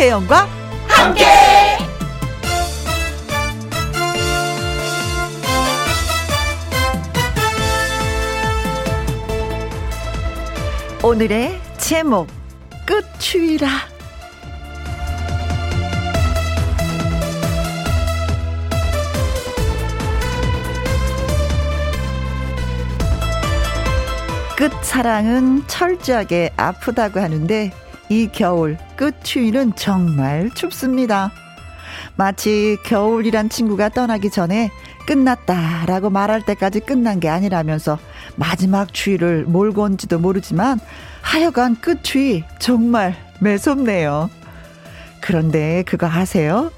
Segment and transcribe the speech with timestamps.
[0.00, 0.48] 김혜영과
[0.88, 1.26] 함께.
[11.02, 12.28] 오늘의 제목
[12.86, 13.68] 끝추위라.
[24.56, 27.70] 끝 사랑은 철저하게 아프다고 하는데
[28.10, 31.30] 이 겨울 끝추위는 정말 춥습니다.
[32.16, 34.70] 마치 겨울이란 친구가 떠나기 전에
[35.06, 37.98] 끝났다라고 말할 때까지 끝난 게 아니라면서
[38.34, 40.80] 마지막 추위를 몰고 온지도 모르지만
[41.22, 44.28] 하여간 끝추위 정말 매섭네요.
[45.20, 46.72] 그런데 그거 아세요?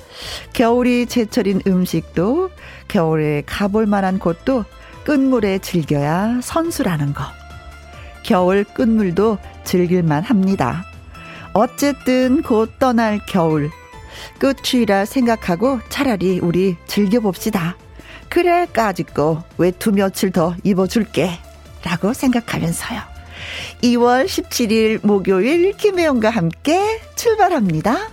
[0.53, 2.51] 겨울이 제철인 음식도
[2.89, 4.67] 겨울에 가볼 만한 곳도
[5.05, 7.25] 끝물에 즐겨야 선수라는 거.
[8.23, 10.85] 겨울 끝물도 즐길만 합니다.
[11.55, 13.71] 어쨌든 곧 떠날 겨울.
[14.39, 17.77] 끝이라 생각하고 차라리 우리 즐겨봅시다.
[18.29, 21.31] 그래, 까짓거 외투 며칠 더 입어줄게.
[21.85, 23.01] 라고 생각하면서요.
[23.83, 28.09] 2월 17일 목요일 김혜영과 함께 출발합니다.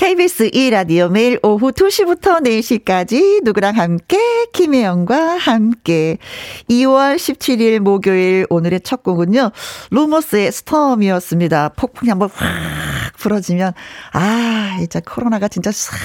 [0.00, 4.16] KBS 2라디오 매일 오후 2시부터 4시까지 누구랑 함께
[4.54, 6.16] 김혜영과 함께
[6.70, 9.50] 2월 17일 목요일 오늘의 첫 곡은요.
[9.90, 11.74] 로머스의 스톰이었습니다.
[11.76, 12.48] 폭풍이 한번 확
[13.20, 13.72] 불어지면
[14.12, 15.96] 아 이제 코로나가 진짜 싹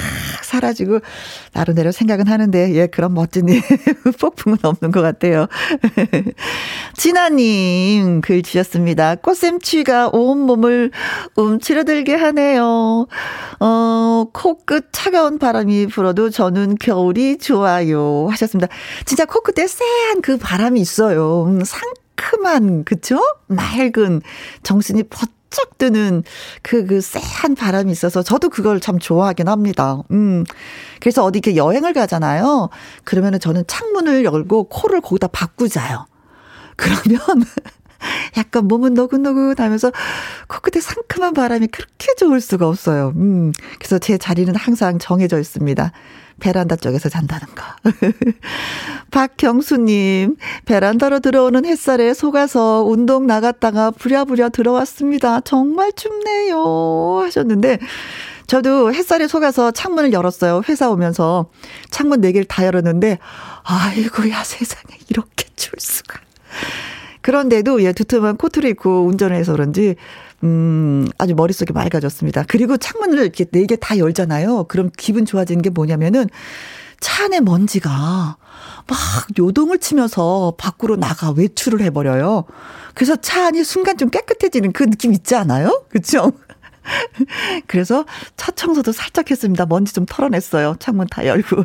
[0.44, 1.00] 사라지고
[1.54, 3.46] 나름대로 생각은 하는데 예 그런 멋진
[4.20, 5.48] 폭풍은 없는 것 같아요.
[6.96, 9.16] 진아님 글 주셨습니다.
[9.16, 10.92] 꽃샘추위가 온 몸을
[11.36, 13.08] 움츠러들게 하네요.
[13.60, 18.28] 어, 코끝 차가운 바람이 불어도 저는 겨울이 좋아요.
[18.30, 18.68] 하셨습니다.
[19.06, 21.46] 진짜 코끝에 쎄한 그 바람이 있어요.
[21.46, 23.20] 음, 상큼한, 그쵸?
[23.48, 24.22] 맑은,
[24.64, 25.04] 정신이
[25.56, 26.24] 번쩍 드는
[26.62, 30.02] 그, 그 쎄한 바람이 있어서 저도 그걸 참 좋아하긴 합니다.
[30.12, 30.44] 음.
[31.00, 32.70] 그래서 어디 이렇게 여행을 가잖아요.
[33.04, 36.06] 그러면은 저는 창문을 열고 코를 거기다 바꾸 자요.
[36.76, 37.20] 그러면
[38.38, 39.92] 약간 몸은 너긋너긋 하면서
[40.48, 43.14] 코끝에 상큼한 바람이 그렇게 좋을 수가 없어요.
[43.16, 43.54] 음.
[43.80, 45.92] 그래서 제 자리는 항상 정해져 있습니다.
[46.40, 47.64] 베란다 쪽에서 잔다는 거.
[49.12, 50.36] 박경수님,
[50.66, 55.42] 베란다로 들어오는 햇살에 속아서 운동 나갔다가 부랴부랴 들어왔습니다.
[55.42, 57.22] 정말 춥네요.
[57.24, 57.80] 하셨는데,
[58.48, 60.62] 저도 햇살에 속아서 창문을 열었어요.
[60.70, 61.50] 회사 오면서.
[61.90, 63.18] 창문 4개를 다 열었는데,
[63.64, 66.20] 아이고야 세상에 이렇게 추울 수가.
[67.22, 69.96] 그런데도 예, 두툼한 코트를 입고 운전을 해서 그런지
[70.46, 72.44] 음, 아주 머릿속이 맑아졌습니다.
[72.48, 74.66] 그리고 창문을 이렇게 네 개 다 열잖아요.
[74.66, 76.28] 그럼 기분 좋아지는 게 뭐냐면은
[77.02, 78.38] 차 안에 먼지가
[78.88, 78.98] 막
[79.38, 82.46] 요동을 치면서 밖으로 나가 외출을 해버려요.
[82.94, 85.84] 그래서 차 안이 순간 좀 깨끗해지는 그 느낌 있지 않아요?
[85.90, 86.32] 그쵸?
[87.68, 88.06] 그래서
[88.38, 89.66] 차 청소도 살짝 했습니다.
[89.66, 90.76] 먼지 좀 털어냈어요.
[90.80, 91.64] 창문 다 열고.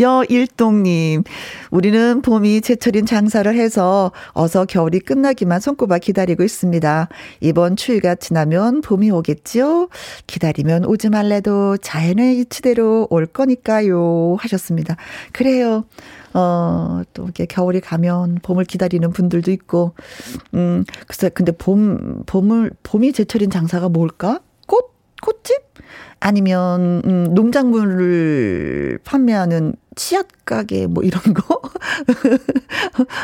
[0.00, 1.24] 여일동님,
[1.70, 7.08] 우리는 봄이 제철인 장사를 해서 어서 겨울이 끝나기만 손꼽아 기다리고 있습니다.
[7.40, 9.88] 이번 추위가 지나면 봄이 오겠지요?
[10.26, 14.36] 기다리면 오지 말래도 자연의 이치대로 올 거니까요.
[14.38, 14.96] 하셨습니다.
[15.32, 15.84] 그래요.
[16.32, 19.92] 어, 또 이렇게 겨울이 가면 봄을 기다리는 분들도 있고,
[20.54, 24.40] 음, 글쎄, 근데 봄, 봄을, 봄이 제철인 장사가 뭘까?
[24.66, 24.94] 꽃?
[25.20, 25.70] 꽃집?
[26.20, 31.60] 아니면 음 농작물을 판매하는 치약 가게 뭐 이런 거?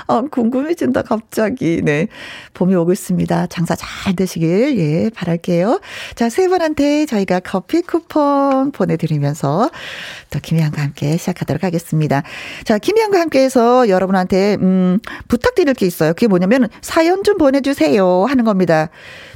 [0.07, 1.81] 아, 궁금해진다 갑자기.
[1.83, 2.09] 네.
[2.55, 3.47] 봄이 오고 있습니다.
[3.49, 5.81] 장사 잘 되시길 예, 바랄게요.
[6.15, 9.71] 자, 세 분한테 저희가 커피 쿠폰 보내 드리면서
[10.31, 12.23] 또 김희영과 함께 시작하도록 하겠습니다.
[12.65, 16.13] 자, 김희영과 함께 해서 여러분한테 음 부탁드릴 게 있어요.
[16.15, 18.89] 그게 뭐냐면 사연 좀 보내 주세요 하는 겁니다.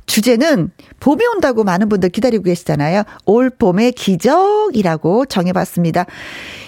[0.06, 3.04] 주제는 봄이 온다고 많은 분들 기다리고 계시잖아요.
[3.26, 6.06] 올 봄의 기적이라고 정해봤습니다.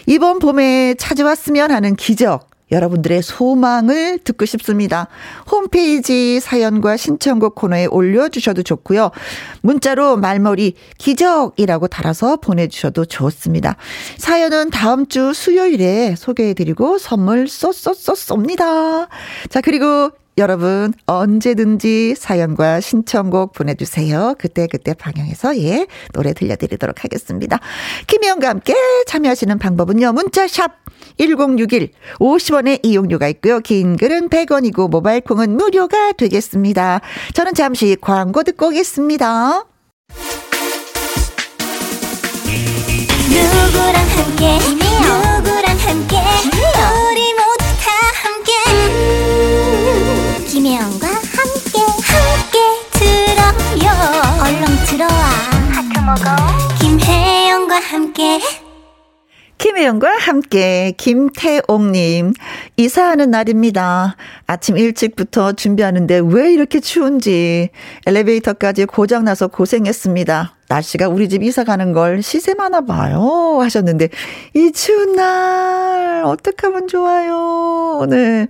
[0.06, 2.52] 이번 봄에 찾아왔으면 하는 기적.
[2.70, 5.08] 여러분들의 소망을 듣고 싶습니다.
[5.50, 9.10] 홈페이지 사연과 신청곡 코너에 올려주셔도 좋고요.
[9.60, 13.76] 문자로 말머리 기적이라고 달아서 보내주셔도 좋습니다.
[14.16, 19.08] 사연은 다음 주 수요일에 소개해드리고 선물 쏘쏘쏘 쏩니다.
[19.50, 24.34] 자 그리고 여러분 언제든지 사연과 신청곡 보내주세요.
[24.38, 27.58] 그때 그때 방영해서 예 노래 들려드리도록 하겠습니다.
[28.06, 28.74] 김혜영과 함께
[29.06, 30.12] 참여하시는 방법은요.
[30.12, 30.72] 문자샵
[31.18, 33.60] 1061 50원의 이용료가 있고요.
[33.60, 37.00] 긴 글은 100원이고 모바일 콩은 무료가 되겠습니다.
[37.34, 39.64] 저는 잠시 광고 듣고 오겠습니다.
[43.32, 46.16] 누구랑 함께 누구랑 함께
[47.10, 47.31] 우리
[50.62, 52.58] 김혜영과 함께 함께
[52.92, 53.90] 들어요.
[54.44, 55.10] 얼렁 들어와.
[55.72, 56.36] 하트 먹어.
[56.80, 58.38] 김혜영과 함께.
[59.58, 62.34] 김혜영과 함께 김태옥님.
[62.76, 64.14] 이사하는 날입니다.
[64.46, 67.70] 아침 일찍부터 준비하는데 왜 이렇게 추운지.
[68.06, 70.54] 엘리베이터까지 고장나서 고생했습니다.
[70.68, 73.58] 날씨가 우리 집 이사 가는 걸 시샘하나 봐요.
[73.60, 74.08] 하셨는데,
[74.54, 78.06] 이 추운 날, 어떡하면 좋아요.
[78.08, 78.46] 네.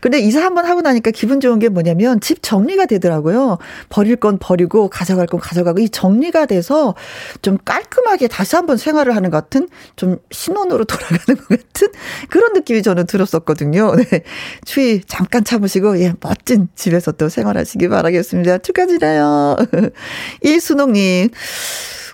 [0.00, 3.58] 근데 이사 한번 하고 나니까 기분 좋은 게 뭐냐면, 집 정리가 되더라고요.
[3.88, 6.94] 버릴 건 버리고, 가져갈 건 가져가고, 이 정리가 돼서
[7.42, 11.88] 좀 깔끔하게 다시 한번 생활을 하는 것 같은, 좀 신혼으로 돌아가는 것 같은
[12.30, 13.94] 그런 느낌이 저는 들었었거든요.
[13.96, 14.22] 네.
[14.64, 18.58] 추위 잠깐 참으시고, 예, 멋진 집에서 또 생활하시기 바라겠습니다.
[18.58, 19.56] 축하드려요.
[20.42, 21.30] 이순옥님,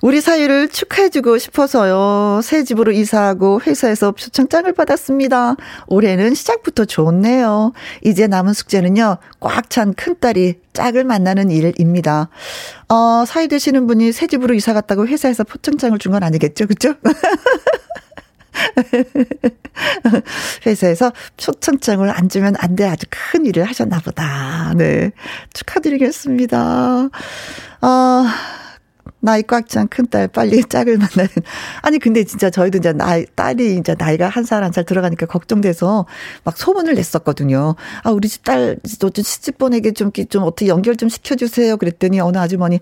[0.02, 2.40] 우리 사이를 축하해주고 싶어서요.
[2.42, 5.54] 새 집으로 이사하고 회사에서 표창장을 받았습니다.
[5.86, 7.72] 올해는 시작부터 좋네요.
[8.04, 12.28] 이제 남은 숙제는요, 꽉 찬 큰딸이 짝을 만나는 일입니다.
[12.88, 16.66] 어, 사이 되시는 분이 새 집으로 이사 갔다고 회사에서 표창장을 준 건 아니겠죠?
[16.66, 16.94] 그죠?
[20.66, 22.86] 회사에서 초청장을 안 주면 안 돼.
[22.86, 24.72] 아주 큰 일을 하셨나 보다.
[24.76, 25.10] 네.
[25.54, 27.08] 축하드리겠습니다.
[27.82, 28.24] 어,
[29.24, 31.28] 나이 꽉 찬 큰딸 빨리 짝을 만나는.
[31.82, 36.06] 아니, 근데 진짜 저희도 이제 나이, 딸이 이제 나이가 한 살 한살 들어가니까 걱정돼서
[36.42, 37.76] 막 소문을 냈었거든요.
[38.02, 41.76] 아, 우리 집 딸, 너좀 시집 보내게 좀, 좀 어떻게 연결 좀 시켜주세요.
[41.76, 42.80] 그랬더니 어느 아주머니,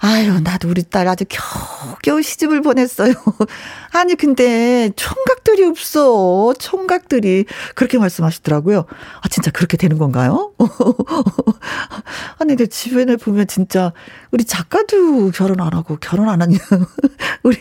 [0.00, 3.14] 아유, 나도 우리 딸 아주 겨우겨우 시집을 보냈어요.
[3.92, 6.52] 아니, 근데 총각들이 없어.
[6.58, 7.46] 총각들이.
[7.74, 8.84] 그렇게 말씀하시더라고요.
[9.22, 10.52] 아, 진짜 그렇게 되는 건가요?
[12.38, 13.92] 아니, 근데 주변에 보면 진짜
[14.30, 16.58] 우리 작가도 결혼 안 하고 결혼 안 하냐.
[17.42, 17.56] 우리,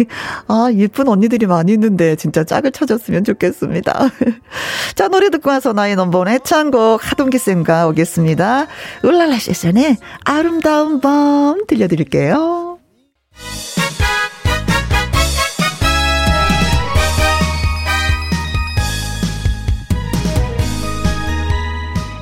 [0.48, 4.10] 아, 예쁜 언니들이 많이 있는데 진짜 짝을 찾았으면 좋겠습니다.
[4.96, 8.68] 자, 노래 듣고 와서 나의 넘버원 애창곡 하동기쌤과 오겠습니다.
[9.04, 12.80] 울랄라 세션의 아름다운 밤 들려드릴게요.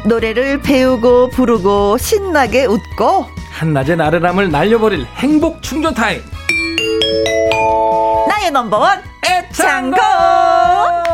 [0.06, 3.26] 노래를 배우고 부르고 신나게 웃고
[3.56, 6.22] 한낮의 나른함을 날려버릴 행복 충전 타임.
[8.28, 11.05] 나의 넘버원 애창곡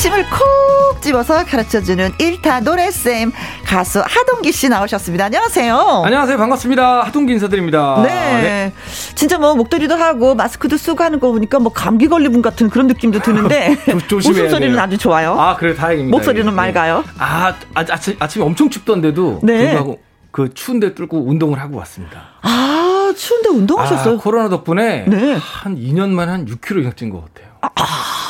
[0.00, 3.32] 핵심을 콕 집어서 가르쳐주는 일타 노래쌤
[3.66, 5.26] 가수 하동기 씨 나오셨습니다.
[5.26, 6.02] 안녕하세요.
[6.06, 6.38] 안녕하세요.
[6.38, 7.02] 반갑습니다.
[7.02, 8.00] 하동기 인사드립니다.
[8.02, 8.08] 네.
[8.08, 8.72] 네.
[9.14, 12.86] 진짜 뭐 목도리도 하고 마스크도 쓰고 하는 거 보니까 뭐 감기 걸린 분 같은 그런
[12.86, 13.76] 느낌도 드는데
[14.10, 15.38] 웃음소리는 아주 좋아요.
[15.38, 16.16] 아, 그래 다행입니다.
[16.16, 16.50] 목소리는 네.
[16.50, 17.04] 맑아요.
[17.18, 19.58] 아, 아 아침, 아침에 엄청 춥던데도 네.
[19.58, 20.00] 불구하고
[20.30, 22.22] 그 추운데 뚫고 운동을 하고 왔습니다.
[22.40, 24.14] 아, 추운데 운동하셨어요?
[24.14, 25.36] 아, 코로나 덕분에 네.
[25.38, 27.50] 한 2년 만에 한 6kg 이상 찐 것 같아요.
[27.60, 27.70] 아.
[27.74, 28.29] 많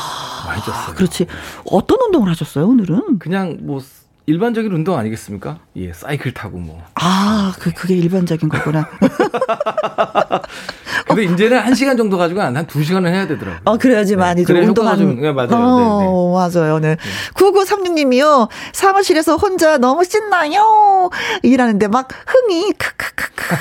[0.56, 0.94] 이 쪘어요.
[0.97, 1.26] 그렇지.
[1.67, 3.19] 어떤 운동을 하셨어요, 오늘은?
[3.19, 3.81] 그냥 뭐
[4.31, 5.59] 일반적인 운동 아니겠습니까?
[5.77, 6.82] 예, 사이클 타고 뭐.
[6.94, 8.88] 아, 그, 그게 일반적인 거구나.
[11.06, 13.61] 근데 이제는 한 시간 정도 가지고 한두 시간은 해야 되더라고요.
[13.65, 14.61] 어, 그래야지 많이 네.
[14.61, 15.50] 운동하 좀, 네, 맞아요.
[15.53, 16.61] 어, 네, 네.
[16.61, 16.79] 맞아요.
[16.79, 16.91] 네.
[16.91, 16.97] 네.
[17.35, 18.49] 9936님이요.
[18.73, 21.11] 사무실에서 혼자 너무 신나요.
[21.43, 23.55] 일하는데 막 흥이 크크크크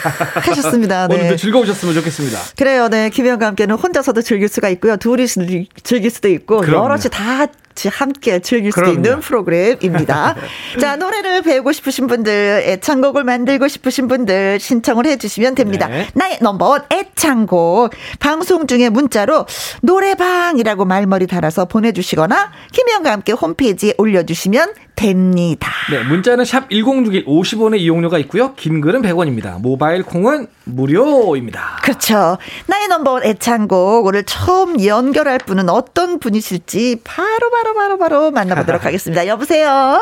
[0.49, 1.07] 하셨습니다.
[1.09, 1.15] 네.
[1.15, 2.37] 오늘도 즐거우셨으면 좋겠습니다.
[2.57, 2.89] 그래요.
[2.89, 3.09] 네.
[3.09, 4.97] 김현과 함께는 혼자서도 즐길 수가 있고요.
[4.97, 5.25] 둘이
[5.83, 6.85] 즐길 수도 있고, 그럼요.
[6.85, 7.47] 여럿이 다
[7.79, 10.35] 같이 함께 즐길 수 있는 프로그램입니다.
[10.81, 15.87] 자, 노래를 배우고 싶으신 분들, 애창곡을 만들고 싶으신 분들 신청을 해 주시면 됩니다.
[15.87, 16.07] 네.
[16.13, 17.91] 나의 넘버원 애창곡.
[18.19, 19.45] 방송 중에 문자로
[19.81, 25.71] 노래방이라고 말머리 달아서 보내주시거나 김혜영과 함께 홈페이지에 올려주시면 됩니다.
[25.89, 28.53] 네, 문자는 샵 1061 50원의 이용료가 있고요.
[28.55, 29.61] 긴 글은 100원입니다.
[29.61, 31.77] 모바일 콩은 무료입니다.
[31.81, 32.37] 그렇죠.
[32.67, 39.25] 나의 넘버원 애창곡 오늘 처음 연결할 분은 어떤 분이실지 바로 바로 바로 바로 만나보도록 하겠습니다.
[39.25, 39.99] 여보세요.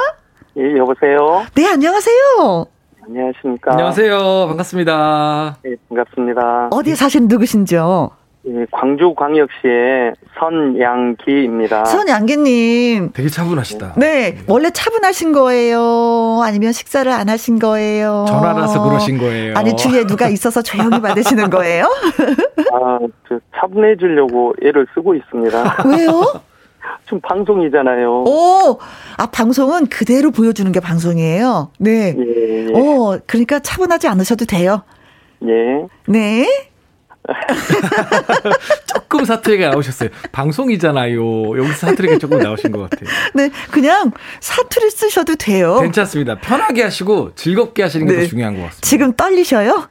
[0.57, 1.45] 예, 여보세요.
[1.53, 2.65] 네, 안녕하세요.
[3.07, 3.71] 안녕하십니까.
[3.73, 4.47] 안녕하세요.
[4.47, 5.57] 반갑습니다.
[5.63, 6.69] 네, 반갑습니다.
[6.71, 8.09] 어디에 사시는 누구신지요?
[8.49, 11.85] 예, 광주광역시의 선양기입니다.
[11.85, 13.11] 선양기님.
[13.13, 13.95] 되게 차분하시다.
[13.97, 14.37] 네.
[14.47, 16.39] 원래 차분하신 거예요?
[16.43, 18.25] 아니면 식사를 안 하신 거예요?
[18.27, 19.55] 전화라서 그러신 거예요?
[19.57, 21.85] 아니, 주위에 누가 있어서 조용히 받으시는 거예요?
[22.73, 25.83] 아, 저 차분해지려고 애를 쓰고 있습니다.
[25.85, 26.41] 왜요?
[27.05, 28.23] 지금 방송이잖아요.
[28.25, 28.79] 오,
[29.17, 31.71] 아 방송은 그대로 보여주는 게 방송이에요.
[31.79, 32.15] 네.
[32.17, 32.73] 예, 예.
[32.73, 34.83] 어, 그러니까 차분하지 않으셔도 돼요.
[35.43, 35.85] 예.
[36.07, 36.47] 네.
[38.87, 40.09] 조금 사투리가 나오셨어요.
[40.31, 41.57] 방송이잖아요.
[41.57, 43.09] 여기서 사투리가 조금 나오신 것 같아요.
[43.33, 45.79] 네, 그냥 사투리 쓰셔도 돼요.
[45.81, 46.35] 괜찮습니다.
[46.39, 48.27] 편하게 하시고 즐겁게 하시는 게더 네.
[48.27, 48.87] 중요한 것 같습니다.
[48.87, 49.89] 지금 떨리셔요?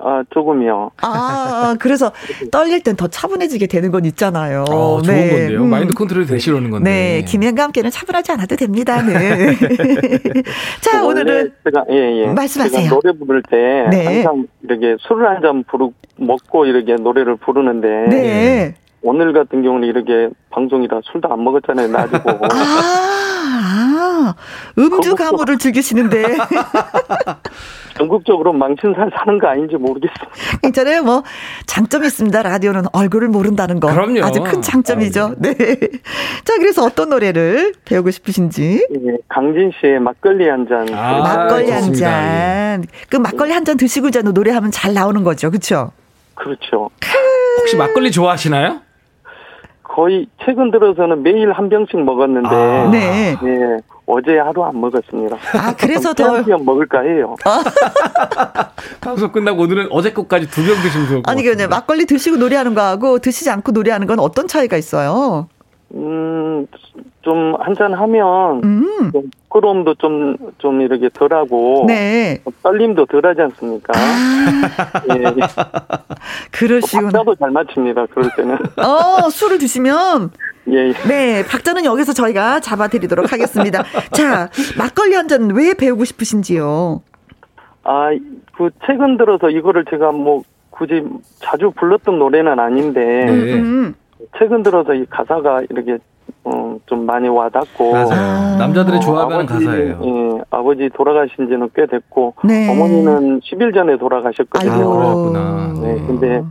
[0.00, 0.90] 아, 조금이요.
[1.02, 2.12] 아, 그래서
[2.50, 4.62] 떨릴 땐 더 차분해지게 되는 건 있잖아요.
[4.68, 5.28] 어, 좋은 네.
[5.30, 5.62] 건데요.
[5.62, 5.70] 음.
[5.70, 6.90] 마인드 컨트롤이 되시려는 건데.
[6.90, 9.00] 네, 김현과 함께는 차분하지 않아도 됩니다.
[9.02, 9.54] 네.
[10.80, 12.26] 자, 오늘은 제가 예, 예.
[12.26, 12.82] 말씀하세요.
[12.82, 14.04] 제가 노래 부를 때 네.
[14.22, 18.74] 항상 이렇게 술을 한 잔 부르 먹고 이렇게 노래를 부르는데 네.
[19.02, 22.30] 오늘 같은 경우는 이렇게 방송이라 술도 안 먹었잖아요, 나지고.
[22.50, 22.54] 아,
[23.60, 24.34] 아,
[24.78, 26.36] 음주 가무를 즐기시는데.
[27.96, 30.28] 전국적으로 망신살 사는 거 아닌지 모르겠어요.
[30.62, 31.02] 괜찮아요.
[31.02, 31.24] 뭐
[31.66, 32.42] 장점이 있습니다.
[32.42, 33.88] 라디오는 얼굴을 모른다는 거.
[33.92, 34.24] 그럼요.
[34.24, 35.22] 아주 큰 장점이죠.
[35.22, 35.54] 아, 네.
[36.44, 38.86] 자, 그래서 어떤 노래를 배우고 싶으신지?
[38.90, 40.88] 네, 강진 씨의 막걸리 한 잔.
[40.94, 42.84] 아, 막걸리 한 잔.
[43.08, 45.50] 그 막걸리 한 잔 드시고 이제 노래하면 잘 나오는 거죠.
[45.50, 45.90] 그렇죠?
[46.34, 46.90] 그렇죠.
[47.58, 48.80] 혹시 막걸리 좋아하시나요?
[49.88, 52.88] 거의 최근 들어서는 매일 한 병씩 먹었는데 아.
[52.90, 53.36] 네.
[53.42, 53.76] 네.
[54.06, 55.36] 어제 하루 안 먹었습니다.
[55.54, 57.34] 아 그래서 더 먹을까 해요.
[57.44, 57.62] 아.
[59.00, 62.74] 방송 끝나고 오늘은 어제 것까지 두 병 드시면 좋을 것 아니 근데 막걸리 드시고 노래하는
[62.74, 65.48] 거하고 드시지 않고 노래하는 건 어떤 차이가 있어요?
[65.94, 66.66] 음,
[67.22, 69.10] 좀 한잔 하면 음.
[69.12, 71.84] 좀 부끄러움도 좀, 좀 이렇게 덜하고.
[71.88, 72.38] 네.
[72.62, 73.92] 떨림도 덜하지 않습니까?
[73.96, 75.16] 아.
[75.16, 75.24] 예.
[76.52, 77.10] 그러시구나.
[77.10, 78.56] 박자도 잘 맞춥니다, 그럴 때는.
[78.76, 80.30] 어, 술을 드시면.
[80.70, 80.92] 예, 예.
[81.08, 83.82] 네, 박자는 여기서 저희가 잡아드리도록 하겠습니다.
[84.12, 87.00] 자, 막걸리 한 잔 왜 배우고 싶으신지요?
[87.84, 88.10] 아,
[88.56, 91.02] 그, 최근 들어서 이거를 제가 뭐, 굳이
[91.40, 93.00] 자주 불렀던 노래는 아닌데.
[93.24, 93.92] 네.
[94.20, 94.22] 음.
[94.22, 94.26] 음.
[94.38, 95.98] 최근 들어서 이 가사가 이렇게
[96.44, 98.58] 어, 좀 많이 와닿고 맞아요.
[98.58, 100.00] 남자들이 좋아하는 어, 가사예요.
[100.02, 102.70] 예, 아버지 돌아가신 지는 꽤 됐고 네.
[102.70, 104.72] 어머니는 10일 전에 돌아가셨거든요.
[104.72, 104.96] 아이고.
[104.96, 105.72] 그렇구나.
[105.82, 106.42] 네, 근데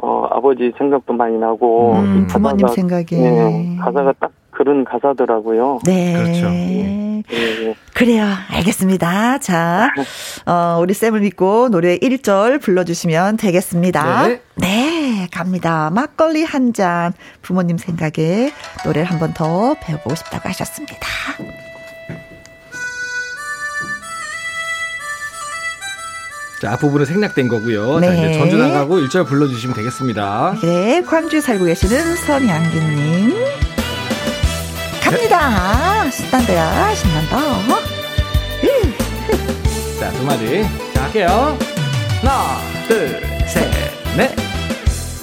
[0.00, 5.78] 어, 아버지 생각도 많이 나고 음, 부모님 생각에 예, 가사가 딱 그런 가사더라고요.
[5.84, 6.14] 네.
[6.14, 6.48] 그렇죠.
[6.50, 7.22] 네.
[7.30, 7.74] 네.
[7.94, 8.26] 그래요.
[8.50, 9.38] 알겠습니다.
[9.38, 9.90] 자,
[10.46, 14.26] 어, 우리 쌤을 믿고 노래 1절 불러주시면 되겠습니다.
[14.26, 14.42] 네.
[14.56, 15.90] 네, 갑니다.
[15.90, 17.12] 막걸리 한 잔.
[17.42, 18.52] 부모님 생각에
[18.84, 20.96] 노래를 한 번 더 배워보고 싶다고 하셨습니다.
[26.60, 28.00] 자, 앞부분은 생략된 거고요.
[28.00, 28.08] 네.
[28.08, 30.56] 자, 이제 전주 나가고 1절 불러주시면 되겠습니다.
[30.62, 33.34] 네, 광주에 살고 계시는 선양기님.
[35.08, 36.10] 갑니다.
[36.10, 37.38] 신난다야, 신난다.
[39.98, 40.64] 자, 두 마디.
[40.92, 41.56] 자, 할게요.
[42.20, 43.70] 하나, 둘, 셋,
[44.18, 44.36] 넷.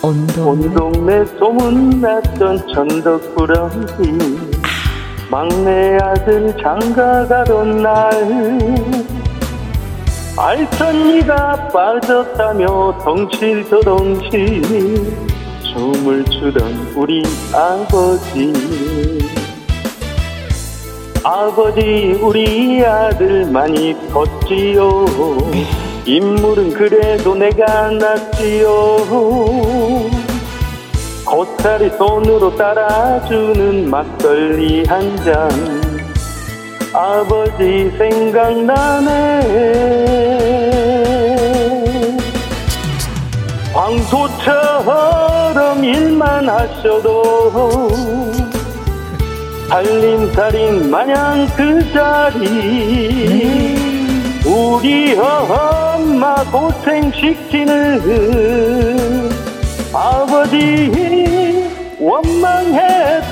[0.01, 4.17] 온 동네 소문났던 천덕꾸러기
[5.29, 8.11] 막내 아들 장가가던 날
[10.37, 14.61] 알선이가 빠졌다며 덩실더덩실
[15.73, 18.53] 춤을 추던 우리 아버지
[21.27, 25.07] 아버지 우리 아들 많이 컸지요.
[26.05, 28.69] 인물은 그래도 내가 낫지요.
[31.25, 35.49] 겉살이 손으로 따라주는 막걸리 한 잔.
[36.93, 39.41] 아버지 생각나네.
[43.73, 45.03] 황소처럼
[45.83, 47.95] 일만 하셔도
[49.69, 53.75] 살림살인 마냥 그 자리.
[54.45, 57.71] 우리 엄마 고생시키는
[59.91, 61.67] 아버지
[61.99, 63.25] 원망했어요.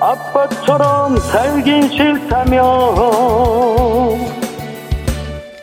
[0.00, 2.62] 아빠처럼 살긴 싫다며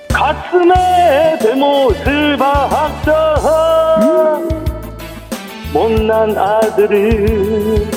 [0.10, 3.36] 가슴에 대못을 박자
[5.74, 7.90] 못난 아들을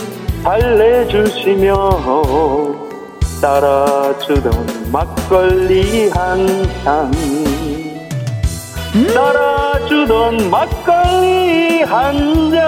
[0.43, 1.75] 달래주시며
[3.43, 7.13] 따라주던 막걸리 한잔
[8.95, 9.07] 음.
[9.13, 12.67] 따라주던 막걸리 한잔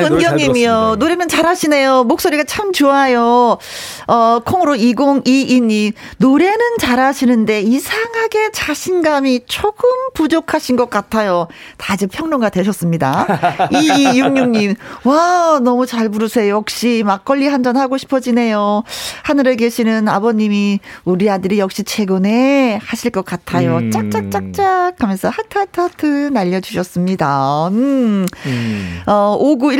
[0.00, 0.96] 정은경님이요.
[0.98, 2.04] 노래는 잘하시네요.
[2.04, 3.58] 목소리가 참 좋아요.
[4.06, 5.92] 어, 콩으로 2022님.
[6.18, 11.48] 노래는 잘하시는데 이상하게 자신감이 조금 부족하신 것 같아요.
[11.76, 13.26] 다들 평론가 되셨습니다.
[13.72, 14.76] 2266님.
[15.04, 16.56] 와, 너무 잘 부르세요.
[16.56, 18.84] 역시 막걸리 한 잔 하고 싶어지네요.
[19.24, 23.78] 하늘에 계시는 아버님이 우리 아들이 역시 최고네 하실 것 같아요.
[23.78, 23.90] 음.
[23.90, 27.68] 짝짝짝짝 하면서 하트 하트 하트 날려주셨습니다.
[27.72, 28.24] 음.
[28.46, 29.00] 음.
[29.06, 29.36] 어,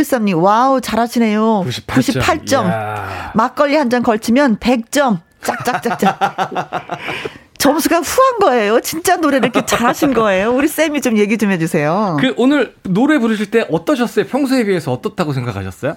[0.06, 0.42] 5913님.
[0.42, 1.64] 와우, 잘하시네요.
[1.66, 2.20] 98점.
[2.20, 2.72] 98점.
[3.34, 5.18] 막걸리 한 잔 걸치면 100점.
[5.42, 6.18] 짝짝짝짝.
[7.58, 8.80] 점수가 후한 거예요.
[8.80, 10.52] 진짜 노래를 이렇게 잘하신 거예요.
[10.52, 12.16] 우리 쌤이 좀 얘기 좀 해주세요.
[12.20, 14.26] 그 오늘 노래 부르실 때 어떠셨어요?
[14.26, 15.96] 평소에 비해서 어떻다고 생각하셨어요?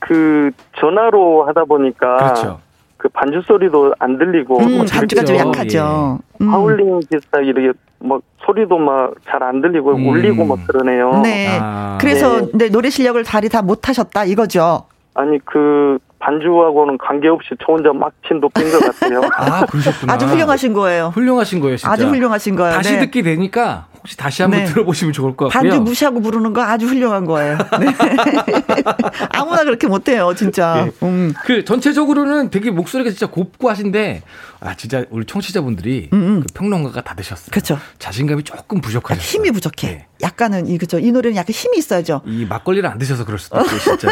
[0.00, 2.60] 그 전화로 하다 보니까 그렇죠.
[3.00, 6.18] 그 반주 소리도 안 들리고 음, 뭐 반주가 좀 약하죠.
[6.40, 6.44] 예.
[6.44, 6.52] 음.
[6.52, 10.06] 하울링 비슷하게 이렇게 뭐 소리도 막 잘 안 들리고 음.
[10.06, 11.20] 울리고 막 그러네요.
[11.22, 11.58] 네.
[11.60, 11.96] 아.
[11.98, 12.66] 그래서 네.
[12.66, 14.84] 네, 노래 실력을 다리 다 못하셨다 이거죠.
[15.14, 19.22] 아니 그 반주하고는 관계없이 저 혼자 막 진도 뺀것 같아요.
[19.34, 20.12] 아 그러셨구나.
[20.12, 21.06] 아주 훌륭하신 거예요.
[21.14, 21.90] 훌륭하신 거예요, 진짜.
[21.92, 22.74] 아주 훌륭하신 거예요.
[22.74, 23.00] 다시 네.
[23.00, 24.66] 듣게 되니까 혹시 다시 한번 네.
[24.66, 25.70] 들어보시면 좋을 것 같고요.
[25.70, 27.58] 반주 무시하고 부르는 거 아주 훌륭한 거예요.
[27.78, 27.86] 네.
[29.30, 30.86] 아무나 그렇게 못해요, 진짜.
[30.86, 31.06] 네.
[31.06, 31.34] 음.
[31.44, 34.22] 그 전체적으로는 되게 목소리가 진짜 곱고 하신데
[34.60, 36.40] 아 진짜 우리 청취자분들이 음, 음.
[36.40, 37.48] 그 평론가가 다 되셨어요.
[37.50, 37.78] 그렇죠.
[37.98, 39.26] 자신감이 조금 부족하셨어요.
[39.26, 39.86] 힘이 부족해.
[39.88, 40.06] 네.
[40.22, 40.98] 약간은 이 그죠.
[40.98, 42.22] 이 노래는 약간 힘이 있어야죠.
[42.26, 44.08] 이 막걸리를 안 드셔서 그럴 수도 있고 진짜.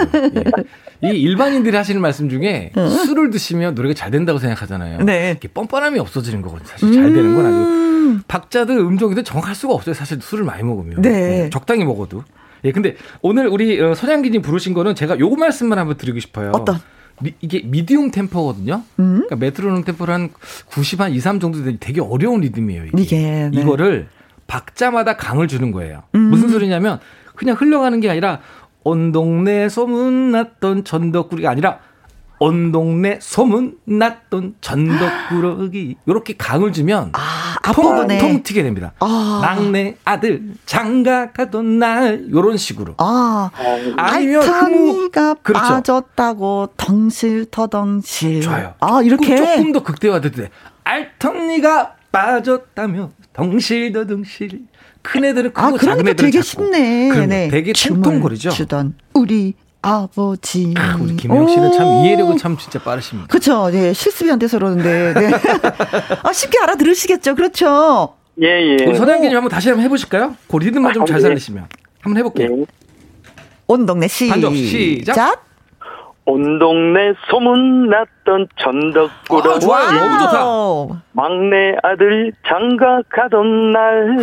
[1.04, 1.10] 예.
[1.10, 2.88] 이 일반인들이 하시는 말씀 중에 어?
[2.88, 5.02] 술을 드시면 노래가 잘 된다고 생각하잖아요.
[5.04, 5.34] 네.
[5.36, 6.66] 이게 뻔뻔함이 없어지는 거거든요.
[6.68, 8.22] 사실 잘 되는 건 아니고 음.
[8.26, 9.87] 박자든 음정이든 정할 수가 없어요.
[9.94, 11.02] 사실 술을 많이 먹으면.
[11.02, 11.10] 네.
[11.10, 11.50] 네.
[11.50, 12.24] 적당히 먹어도.
[12.64, 16.50] 예, 근데 오늘 우리 어, 선양기님 부르신 거는 제가 요거 말씀만 한번 드리고 싶어요.
[16.54, 16.78] 어떤?
[17.20, 18.82] 미, 이게 미디움 템포거든요.
[18.98, 19.14] 음?
[19.26, 20.30] 그러니까 메트로놈 템포를 한
[20.66, 22.86] 90, 한 2, 3 정도 되는 되게 어려운 리듬이에요.
[22.86, 23.02] 이게.
[23.02, 23.60] 이게 네.
[23.60, 24.08] 이거를
[24.46, 26.04] 박자마다 강을 주는 거예요.
[26.14, 26.30] 음.
[26.30, 27.00] 무슨 소리냐면
[27.34, 28.40] 그냥 흘러가는 게 아니라
[28.84, 31.80] 온 동네 소문났던 전덕구리가 아니라
[32.40, 38.92] 온 동네 소문 났던 전덕꾸러기 이렇게 강을 주면 아, 앞부분에 통, 튀게 됩니다.
[39.00, 39.40] 아.
[39.42, 42.94] 막내 아들 장가 가던 날 이런 식으로.
[42.98, 43.50] 아,
[43.96, 45.64] 아니면 알타니가 그렇죠.
[45.64, 48.40] 빠졌다고 덩실 터덩실.
[48.42, 48.74] 좋아요.
[48.80, 50.44] 아 이렇게 조금 더 극대화돼도
[50.84, 54.62] 알턴니가 빠졌다며 덩실더덩실.
[55.02, 56.64] 큰 애들은 크고 아, 작은 애들은 되게 작고.
[56.64, 57.26] 쉽네.
[57.26, 57.48] 네.
[57.48, 57.72] 되게.
[57.72, 59.54] 주던 우리
[59.88, 60.74] 아버지.
[60.76, 63.28] 아, 우리 김영 씨는 참 이해력은 참 진짜 빠르십니다.
[63.28, 63.70] 그렇죠.
[63.70, 65.14] 네, 실습이 안 돼서 그러는데.
[65.14, 65.30] 네.
[66.22, 67.34] 아, 쉽게 알아들으시겠죠.
[67.34, 68.14] 그렇죠.
[68.42, 68.84] 예, 예.
[68.86, 70.36] 우리 선양기님 한번 다시 한번 해보실까요?
[70.48, 71.66] 그 리듬만 좀잘 살리시면.
[72.02, 72.60] 한번 해볼게요.
[72.60, 72.64] 예.
[73.66, 74.28] 온 동네 시.
[74.28, 75.48] 반적 시작.
[76.28, 84.16] 온 동네 소문났던 전덕구러 아, 좋아요 너무 좋다 막내 아들 장가 가던 날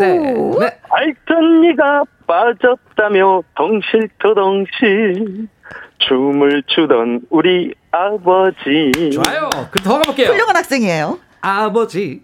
[0.00, 0.34] 네.
[0.94, 5.48] 알던 니가 빠졌다며 덩실터덩실.
[5.98, 8.90] 춤을 추던 우리 아버지.
[9.12, 9.48] 좋아요.
[9.70, 10.28] 그더 가볼게요.
[10.28, 11.18] 훌륭한 학생이에요.
[11.40, 12.22] 아버지.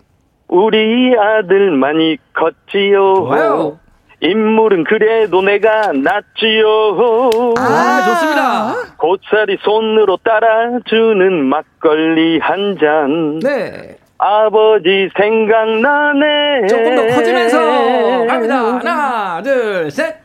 [0.49, 3.15] 우리 아들 많이 컸지요.
[3.15, 3.79] 좋아요.
[4.21, 7.53] 인물은 그래도 내가 낫지요.
[7.57, 8.97] 아, 좋습니다.
[8.97, 13.39] 고사리 손으로 따라주는 막걸리 한 잔.
[13.39, 13.97] 네.
[14.19, 16.67] 아버지 생각나네.
[16.67, 18.57] 조금 더 커지면서 갑니다.
[18.79, 20.17] 하나, 둘, 셋.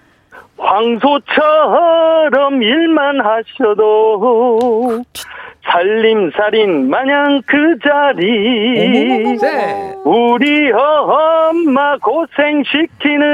[0.58, 5.02] 황소처럼 일만 하셔도
[5.64, 9.96] 살림살인 마냥 그 자리 네.
[10.06, 13.26] 우리 엄마 고생시키는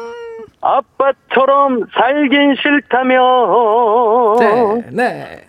[0.65, 5.41] 아빠처럼 살긴 싫다며 네, 네.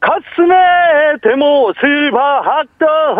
[0.00, 0.54] 가슴에
[1.22, 3.16] 대못을 박던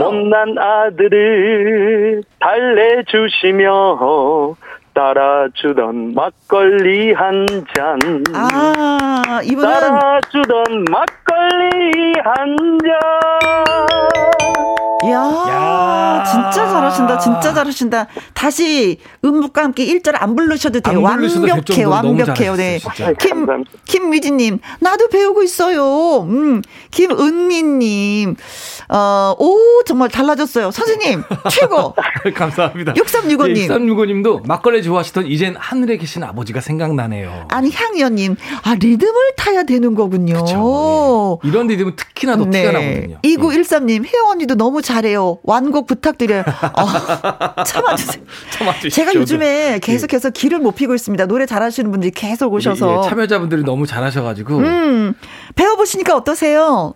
[0.00, 3.98] 못난 아들을 달래주시며
[4.98, 8.00] 따라주던 막걸리 한 잔.
[8.34, 9.70] 아, 이분은.
[9.70, 14.08] 따라주던 막걸리 한 잔.
[15.06, 16.24] 이야, 야.
[16.24, 18.08] 진짜 잘하신다, 진짜 잘하신다.
[18.34, 21.00] 다시 음악과 함께 1절 안 부르셔도 돼요.
[21.00, 22.56] 완벽해, 완벽해요.
[22.56, 22.80] 네.
[23.20, 23.46] 김,
[23.84, 26.22] 김미진님, 나도 배우고 있어요.
[26.22, 28.34] 음, 김은미님,
[28.88, 30.72] 어, 오, 정말 달라졌어요.
[30.72, 31.94] 선생님, 최고.
[32.34, 32.94] 감사합니다.
[32.94, 33.56] 6365님.
[33.56, 37.46] 예, 6365님도 막걸리 좋아하시던 이젠 하늘에 계신 아버지가 생각나네요.
[37.48, 40.42] 아니, 향연님, 아, 리듬을 타야 되는 거군요.
[40.42, 41.48] 그쵸, 예.
[41.48, 42.60] 이런 리듬은 특히나 더 네.
[42.62, 43.18] 티가 나거든요.
[43.22, 45.38] 2913님, 혜영 언니도 너무 잘해요.
[45.42, 46.42] 완곡 부탁드려요.
[46.42, 48.24] 어, 참아주세요.
[48.50, 48.90] 참아주세요.
[48.90, 51.26] 제가 요즘에 계속해서 길을 못 피고 있습니다.
[51.26, 52.90] 노래 잘하시는 분들이 계속 오셔서.
[52.90, 54.58] 예, 예, 참여자분들이 너무 잘하셔가지고.
[54.58, 55.14] 음,
[55.54, 56.94] 배워보시니까 어떠세요?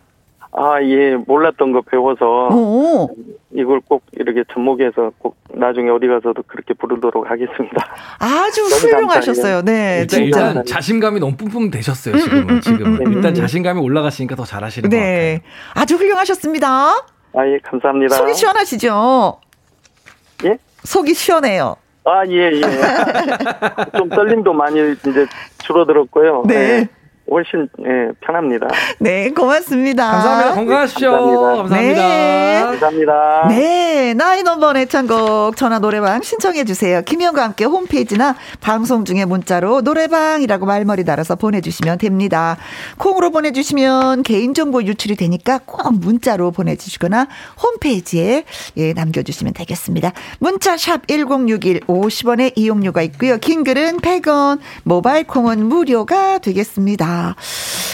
[0.55, 3.09] 아, 예, 몰랐던 거 배워서 오.
[3.55, 7.77] 이걸 꼭 이렇게 접목해서 꼭 나중에 어디 가서도 그렇게 부르도록 하겠습니다.
[8.19, 9.63] 아주 훌륭하셨어요.
[9.63, 10.49] 네, 일단, 진짜.
[10.49, 12.19] 일단 자신감이 너무 뿜뿜 되셨어요.
[12.19, 14.97] 지금은 음, 음, 음, 지금 음, 일단 자신감이 올라가시니까 더 잘하시는 네.
[14.97, 15.83] 것 같아요.
[15.83, 16.69] 아주 훌륭하셨습니다.
[17.35, 18.17] 아, 예, 감사합니다.
[18.17, 19.41] 속이 시원하시죠?
[20.45, 20.59] 예?
[20.85, 21.77] 속이 시원해요.
[22.05, 22.61] 아, 예, 예.
[23.97, 25.27] 좀 떨림도 많이 이제
[25.63, 26.45] 줄어들었고요.
[26.47, 26.55] 네.
[26.55, 26.89] 예.
[27.33, 28.69] 훨씬 예, 편합니다.
[29.01, 30.11] 네, 고맙습니다.
[30.11, 30.55] 감사합니다.
[30.55, 31.11] 건강하시죠.
[31.11, 31.63] 감사합니다.
[31.63, 32.03] 감사합니다.
[32.03, 32.63] 네.
[32.63, 33.49] 감사합니다.
[33.49, 37.03] 네, 나이 넘버 애창곡 전화 노래방 신청해 주세요.
[37.03, 42.57] 김현과 함께 홈페이지나 방송 중에 문자로 노래방이라고 말머리 달아서 보내주시면 됩니다.
[42.99, 47.29] 콩으로 보내주시면 개인정보 유출이 되니까 꼭 문자로 보내주시거나
[47.63, 48.45] 홈페이지에
[48.77, 50.13] 예, 남겨주시면 되겠습니다.
[50.39, 53.39] 문자 샵 1061 50원의 이용료가 있고요.
[53.39, 57.22] 긴 글은 100원, 모바일 콩은 무료가 되겠습니다.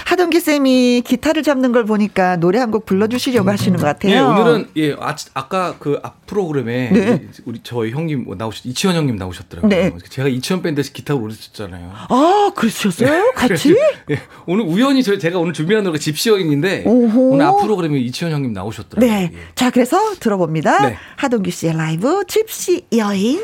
[0.06, 4.12] 하동기 쌤이 기타를 잡는 걸 보니까 노래 한 곡 불러주시려고 하시는 것 같아요.
[4.14, 7.28] 예, 오늘은 예 아, 아까 그 앞 프로그램에 네.
[7.46, 9.70] 우리 저희 형님 나오셨 이치현 형님 나오셨더라고요.
[9.70, 9.92] 네.
[10.10, 11.90] 제가 이치현 밴드에서 기타 부르셨잖아요.
[12.10, 13.08] 아 그러셨어요?
[13.10, 13.32] 네.
[13.34, 13.74] 같이?
[14.10, 19.10] 예, 오늘 우연히 저 제가 오늘 준비한 노래가 집시여인인데 오늘 앞 프로그램에 이치현 형님 나오셨더라고요.
[19.10, 19.38] 네, 예.
[19.54, 20.88] 자 그래서 들어봅니다.
[20.88, 20.96] 네.
[21.16, 23.40] 하동규 씨의 라이브 집시 여인.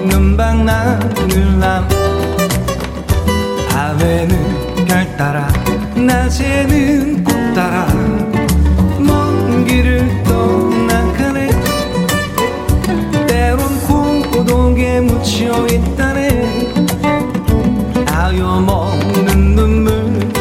[0.00, 1.86] 없는 방랑을남.
[3.68, 5.46] 밤에는 별 따라
[5.94, 7.86] 낮에는 꽃 따라.
[8.98, 11.50] 먼 길을 떠나가네.
[13.26, 13.60] 때론
[14.30, 16.72] 고독에 묻혀 있다네.
[18.06, 19.92] 아여 먹는 눈물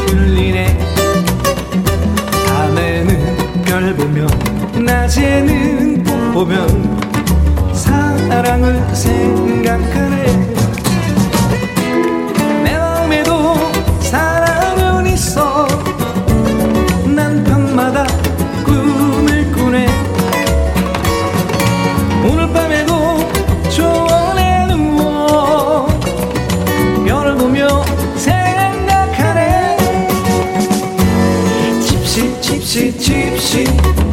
[0.07, 0.77] 흘리네.
[2.47, 4.25] 밤에는 별 보며
[4.79, 6.99] 낮에는 꽃 보면
[7.73, 9.48] 사랑을 생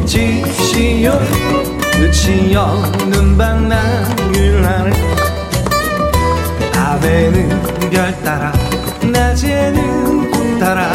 [0.07, 1.19] 집시여
[1.93, 3.37] 끝이 없는
[4.65, 4.91] 하네
[6.73, 8.51] 밤에는 별 따라
[9.03, 10.91] 낮에는 꽃 따라.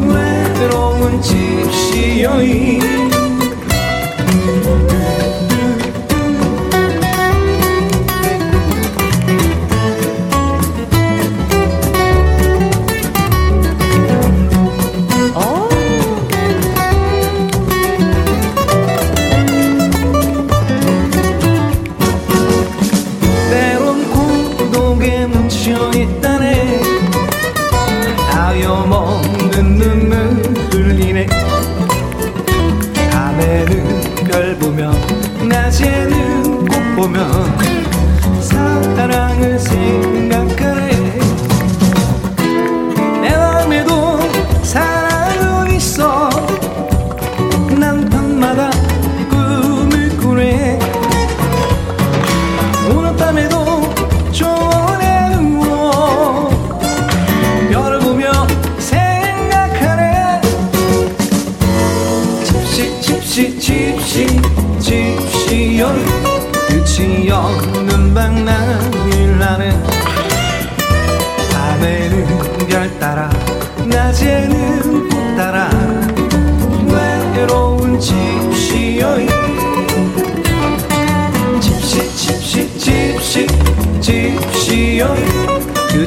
[0.00, 3.15] 외로운 집시여인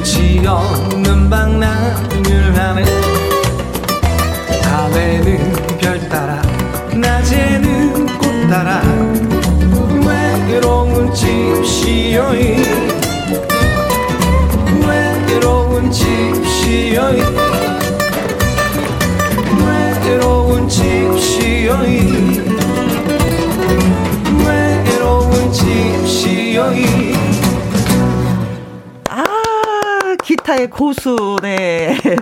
[0.00, 2.09] 끝이 없는 방랑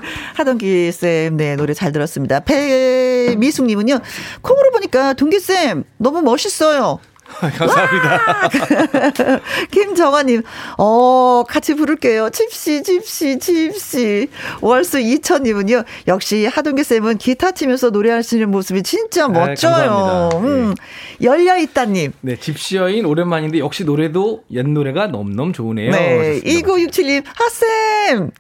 [0.35, 2.41] 하동기 쌤, 네, 노래 잘 들었습니다.
[2.41, 4.01] 배미숙님은요,
[4.43, 6.99] 콩으로 보니까 동기쌤, 너무 멋있어요.
[7.59, 9.41] 감사합니다.
[9.71, 10.43] 김정아님,
[10.79, 12.31] 어, 같이 부를게요.
[12.31, 14.29] 집시, 집시, 집시.
[14.61, 20.29] 월수 이천님은요, 역시 하동규쌤은 기타 치면서 노래하시는 모습이 진짜 네, 멋져요.
[20.33, 20.75] 네, 음.
[20.75, 21.27] 네.
[21.27, 22.13] 열려있다님.
[22.21, 25.91] 네, 집시 여인 오랜만인데 역시 노래도 옛 노래가 넘넘 좋으네요.
[25.93, 28.31] 네, 2967님, 하쌤!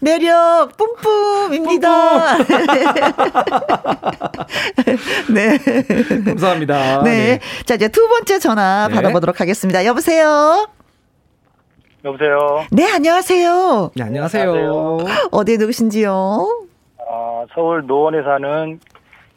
[0.00, 2.36] 매력 뿜뿜입니다.
[5.32, 5.58] 네.
[6.24, 7.02] 감사합니다.
[7.02, 7.10] 네.
[7.10, 7.40] 네.
[7.64, 8.94] 자, 이제 두 번째 전화 네.
[8.94, 9.84] 받아보도록 하겠습니다.
[9.84, 10.68] 여보세요?
[12.04, 12.64] 여보세요?
[12.70, 13.90] 네, 안녕하세요.
[13.96, 14.98] 네, 안녕하세요.
[15.32, 16.66] 어디에 누구신지요?
[16.98, 18.78] 아, 서울 노원에 사는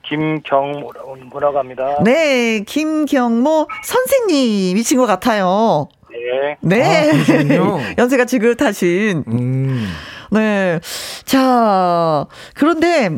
[0.03, 1.97] 김경모라고 합니다.
[2.03, 5.87] 네, 김경모 선생님이신 것 같아요.
[6.11, 6.57] 네.
[6.61, 7.11] 네.
[7.11, 9.23] 아, 연세가 지긋하신.
[9.27, 9.87] 음.
[10.31, 10.79] 네.
[11.25, 13.17] 자, 그런데,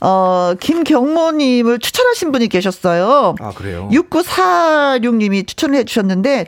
[0.00, 3.34] 어, 김경모님을 추천하신 분이 계셨어요.
[3.40, 3.88] 아, 그래요?
[3.92, 6.46] 6946님이 추천을 해주셨는데,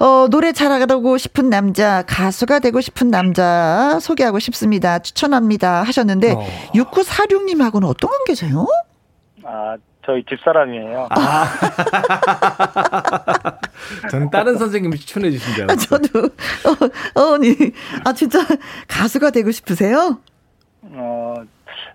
[0.00, 4.98] 어, 노래 잘하고 싶은 남자, 가수가 되고 싶은 남자 소개하고 싶습니다.
[4.98, 5.82] 추천합니다.
[5.84, 6.46] 하셨는데, 어.
[6.74, 8.66] 6946님하고는 어떤 관계세요?
[9.44, 9.76] 아,
[10.08, 11.06] 저희 집사람이에요.
[11.10, 11.44] 아.
[14.10, 16.00] 저는 다른 선생님을 추천해 주신 줄 알았어요.
[16.00, 17.54] 저도, 어, 어, 언니.
[18.06, 18.38] 아, 진짜
[18.88, 20.18] 가수가 되고 싶으세요?
[20.80, 21.34] 어,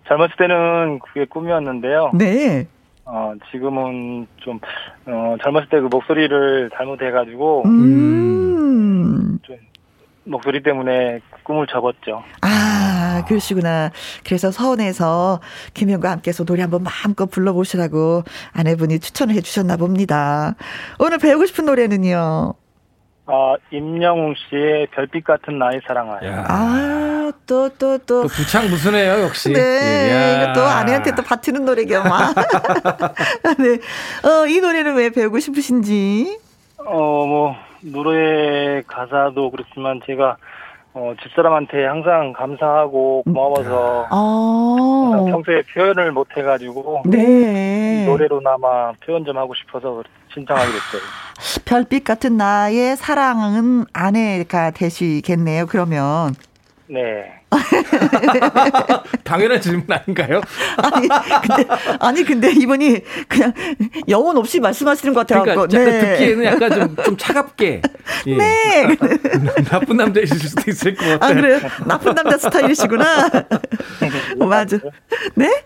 [0.07, 2.11] 젊었을 때는 그게 꿈이었는데요.
[2.13, 2.67] 네.
[3.05, 4.59] 어, 지금은 좀,
[5.07, 9.39] 어, 젊었을 때 그 목소리를 잘못해가지고, 음.
[9.41, 9.57] 좀,
[10.25, 12.23] 목소리 때문에 꿈을 접었죠.
[12.41, 12.47] 아,
[13.21, 13.91] 그러시구나.
[14.25, 15.39] 그래서 서원에서
[15.73, 18.23] 김현과 함께해서 노래 한번 마음껏 불러보시라고
[18.53, 20.55] 아내분이 추천을 해주셨나 봅니다.
[20.99, 22.55] 오늘 배우고 싶은 노래는요?
[23.25, 26.43] 아, 임영웅 씨의 별빛 같은 나의 사랑아요.
[26.45, 28.23] 아, 또, 또, 또.
[28.23, 29.53] 또 부창 무슨해요, 역시.
[29.53, 30.51] 네.
[30.53, 32.35] 또 아내한테 또 바치는 노래겨, 막.
[33.59, 34.27] 네.
[34.27, 36.37] 어, 이 노래는 왜 배우고 싶으신지?
[36.79, 40.35] 어, 뭐, 노래 가사도 그렇지만 제가
[40.95, 45.25] 어, 집사람한테 항상 감사하고 고마워서 어.
[45.27, 48.05] 평소에 표현을 못 해가지고 네.
[48.05, 50.03] 노래로나마 표현 좀 하고 싶어서
[50.33, 51.01] 신청하게 됐어요.
[51.65, 55.65] 별빛 같은 나의 사랑은 아내가 되시겠네요.
[55.65, 56.35] 그러면
[56.87, 57.42] 네.
[59.23, 60.41] 당연한 질문 아닌가요?
[60.77, 61.67] 아니 근데
[61.99, 63.53] 아니 근데 이분이 그냥
[64.09, 65.43] 영혼 없이 말씀하시는 것 같아요.
[65.43, 65.99] 그러니까 네.
[65.99, 67.81] 듣기에는 약간 좀, 좀 차갑게.
[68.27, 68.35] 예.
[68.35, 68.97] 네.
[69.69, 71.19] 나쁜 남자이실 수도 있을 것 같아요.
[71.21, 71.59] 아 그래요?
[71.85, 73.29] 나쁜 남자 스타일이시구나.
[74.37, 74.77] 맞아.
[75.35, 75.63] 네?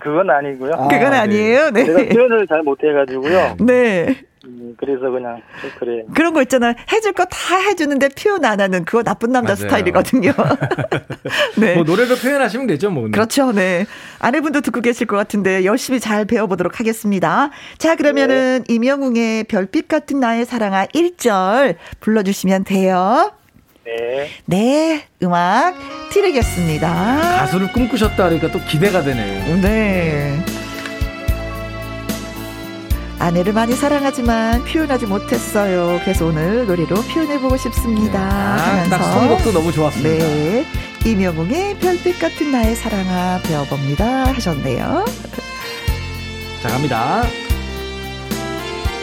[0.00, 0.72] 그건 아니고요.
[0.74, 1.70] 아, 그건 아니에요.
[1.70, 1.84] 네.
[1.84, 3.56] 제가 표현을 잘 못해가지고요.
[3.60, 4.22] 네.
[4.50, 6.04] 음, 그래서 그냥 좀 그래요.
[6.14, 6.72] 그런 거 있잖아요.
[6.90, 9.56] 해줄 거 다 해주는데 표현 안 하는 그거 나쁜 남자 맞아요.
[9.56, 10.32] 스타일이거든요.
[11.58, 11.74] 네.
[11.74, 13.08] 뭐 노래로 표현하시면 되죠, 뭐.
[13.10, 13.84] 그렇죠, 네.
[14.18, 17.50] 아내분도 듣고 계실 것 같은데 열심히 잘 배워보도록 하겠습니다.
[17.76, 18.74] 자, 그러면은 네.
[18.74, 23.32] 임영웅의 별빛 같은 나의 사랑아 1절 불러주시면 돼요.
[23.84, 24.28] 네.
[24.46, 25.74] 네, 음악
[26.10, 26.88] 드리겠습니다.
[27.38, 29.56] 가수를 꿈꾸셨다 그러니까 또 기대가 되네요.
[29.62, 30.38] 네.
[33.18, 35.98] 아내를 많이 사랑하지만 표현하지 못했어요.
[36.04, 38.56] 그래서 오늘 노래로 표현해보고 싶습니다.
[38.56, 38.62] 네.
[38.62, 40.24] 아, 딱 선곡도 너무 좋았습니다.
[40.24, 40.64] 네.
[41.04, 44.26] 이명웅의 별빛 같은 나의 사랑아 배워봅니다.
[44.34, 45.04] 하셨네요.
[46.62, 47.22] 자, 갑니다.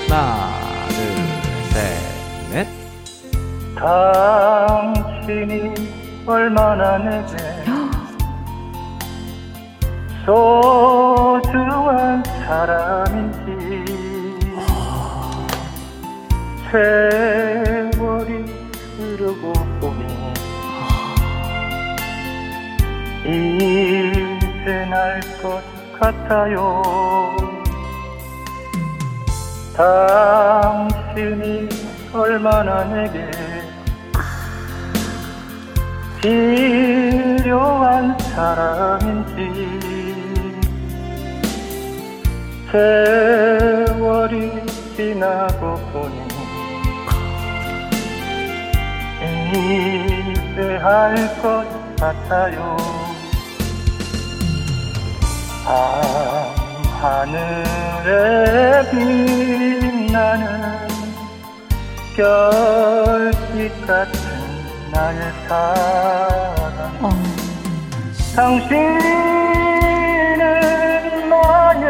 [0.07, 0.49] 하나,
[0.89, 0.97] 둘,
[1.71, 1.97] 셋,
[2.51, 2.67] 넷.
[3.75, 5.73] 당신이
[6.25, 7.35] 얼마나 내게
[10.25, 13.94] 소중한 사람인지
[16.75, 18.43] 세월이
[18.97, 20.03] 흐르고 보니
[23.23, 25.63] 이제 날 것
[25.97, 26.83] 같아요.
[29.77, 31.69] 당신이
[32.13, 33.31] 얼마나 내게
[36.21, 39.39] 필요한 사람인지.
[42.69, 44.35] 세월이
[44.97, 46.14] 지나고 보니
[49.55, 52.75] 이제 할것 같아요
[57.15, 60.45] 밤하늘에 빛나는
[62.15, 64.19] 별빛 같은
[64.91, 67.09] 나의 사랑 어.
[68.35, 68.79] 당신은
[71.29, 71.85] 나의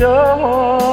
[0.00, 0.85] 영원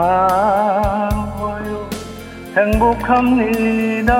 [0.00, 1.90] 고마워요
[2.56, 4.16] 행복합니다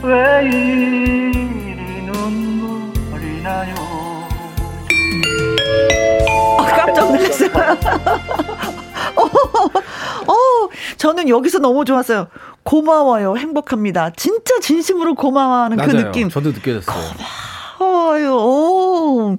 [0.00, 3.74] 왜 이리 눈물이 나요
[6.60, 7.50] 아, 깜짝 놀랐어요.
[9.16, 9.22] 어,
[10.32, 10.34] 어,
[10.96, 12.28] 저는 여기서 너무 좋았어요.
[12.62, 13.36] 고마워요.
[13.36, 14.10] 행복합니다.
[14.16, 15.92] 진짜 진심으로 고마워하는 그 맞아요.
[15.96, 16.28] 그 느낌.
[16.30, 16.96] 저도 느껴졌어요.
[17.78, 18.34] 고마워요.
[18.36, 19.36] 오.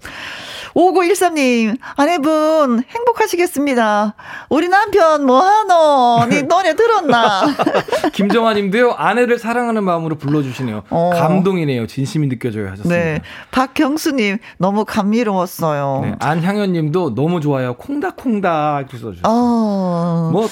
[0.75, 4.13] 5913님, 아내분, 행복하시겠습니다.
[4.49, 6.25] 우리 남편 뭐하노?
[6.29, 7.45] 네 노래 들었나?
[8.11, 10.83] 김정아 님도요, 아내를 사랑하는 마음으로 불러주시네요.
[10.89, 11.11] 어.
[11.15, 11.87] 감동이네요.
[11.87, 12.67] 진심이 느껴져요.
[12.71, 12.93] 하셨습니다.
[12.93, 13.21] 네.
[13.51, 16.01] 박경수 님, 너무 감미로웠어요.
[16.03, 16.15] 네.
[16.19, 17.75] 안향현 님도 너무 좋아요.
[17.75, 19.21] 콩닥콩닥 이렇게 써주셨어요.
[19.23, 20.29] 어.
[20.33, 20.49] 뭐,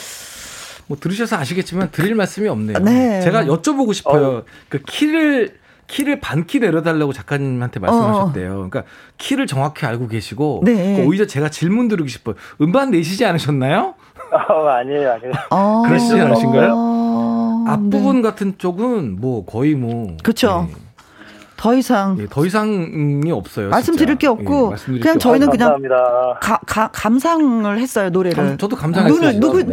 [0.88, 2.80] 뭐 들으셔서 아시겠지만 드릴 말씀이 없네요.
[2.80, 3.20] 네.
[3.22, 4.28] 제가 여쭤보고 싶어요.
[4.28, 4.44] 어.
[4.70, 5.63] 그 키를
[5.94, 8.52] 키를 반 키 내려달라고 작가님한테 말씀하셨대요.
[8.52, 8.56] 어.
[8.56, 8.84] 그러니까
[9.20, 11.06] 키를 정확히 알고 계시고 네.
[11.06, 12.36] 오히려 제가 질문 드리고 싶어요.
[12.62, 13.94] 음반 내시지 않으셨나요?
[14.50, 15.32] 어, 아니에요, 아니에요.
[15.52, 15.84] 어.
[15.86, 16.74] 그러시지 않으신가요?
[16.76, 17.66] 어.
[17.68, 18.22] 앞부분 네.
[18.24, 20.68] 같은 쪽은 뭐 거의 뭐 그렇죠.
[20.68, 20.76] 네.
[21.58, 23.70] 더 이상 예, 더 이상이 없어요.
[23.70, 25.82] 말씀드릴 게 없고 예, 그냥 저희는 그냥
[26.42, 28.36] 가, 가, 감상을 했어요 노래를.
[28.36, 29.20] 감, 저도 감상했어요.
[29.20, 29.64] 눈을 누구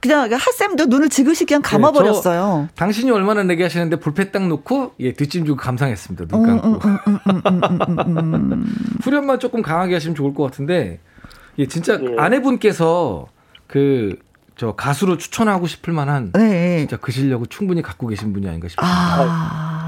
[0.00, 2.66] 그냥 핫쌤도 눈을 지그시 그냥 예, 감아버렸어요.
[2.68, 6.26] 네, 당신이 얼마나 내게 하시는데 불패 딱 놓고 예 뒷짐 주고 감상했습니다.
[6.26, 6.80] 눈 감고.
[9.02, 11.00] 후렴만 조금 강하게 하시면 좋을 것 같은데
[11.58, 12.16] 예 진짜 예.
[12.18, 13.26] 아내분께서
[13.66, 14.16] 그
[14.60, 16.80] 저 가수로 추천하고 싶을 만한 네.
[16.80, 18.86] 진짜 그 실력을 충분히 갖고 계신 분이 아닌가 싶습니다.
[18.94, 19.79] 아.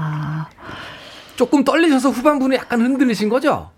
[1.35, 3.69] 조금 떨리셔서 후반부는 약간 흔들리신 거죠?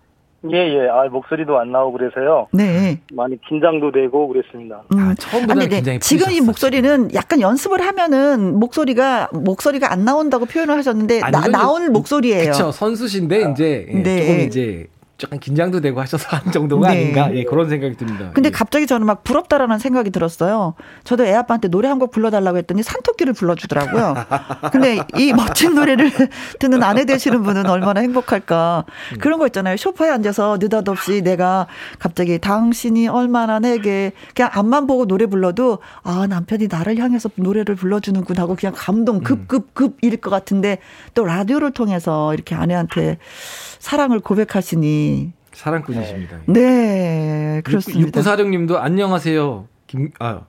[0.52, 0.88] 예, 예.
[0.90, 2.48] 아, 목소리도 안 나오고 그래서요.
[2.52, 3.00] 네.
[3.14, 4.84] 많이 긴장도 되고 그랬습니다.
[4.94, 5.00] 음.
[5.00, 5.68] 아, 처음부터 네.
[5.68, 11.92] 굉장히 지금 이 목소리는 약간 연습을 하면은 목소리가 목소리가 안 나온다고 표현을 하셨는데 나, 나온
[11.92, 12.44] 목소리예요.
[12.44, 12.72] 그렇죠.
[12.72, 14.22] 선수신데 이제 예, 네.
[14.22, 14.88] 조금 이제
[15.24, 16.94] 약간 긴장도 되고 하셔서 한 정도가 네.
[17.02, 18.32] 아닌가 예, 그런 생각이 듭니다.
[18.34, 18.52] 근데 예.
[18.52, 20.74] 갑자기 저는 막 부럽다라는 생각이 들었어요.
[21.06, 24.16] 저도 애 아빠한테 노래 한 곡 불러달라고 했더니 산토끼를 불러주더라고요.
[24.74, 26.12] 근데 이 멋진 노래를
[26.60, 28.84] 듣는 아내 되시는 분은 얼마나 행복할까.
[29.14, 29.18] 음.
[29.20, 29.78] 그런 거 있잖아요.
[29.78, 31.68] 소파에 앉아서 느닷없이 내가
[32.00, 38.42] 갑자기 당신이 얼마나 내게 그냥 앞만 보고 노래 불러도 아 남편이 나를 향해서 노래를 불러주는구나
[38.42, 40.80] 하고 그냥 감동 급급급 일 것 같은데
[41.14, 43.18] 또 라디오를 통해서 이렇게 아내한테
[43.80, 46.38] 사랑을 고백하시니 사랑꾼이십니다.
[46.48, 48.22] 네, 네 그렇습니다.
[48.22, 49.68] 6946님도 안녕하세요.
[49.88, 50.42] 김, 아,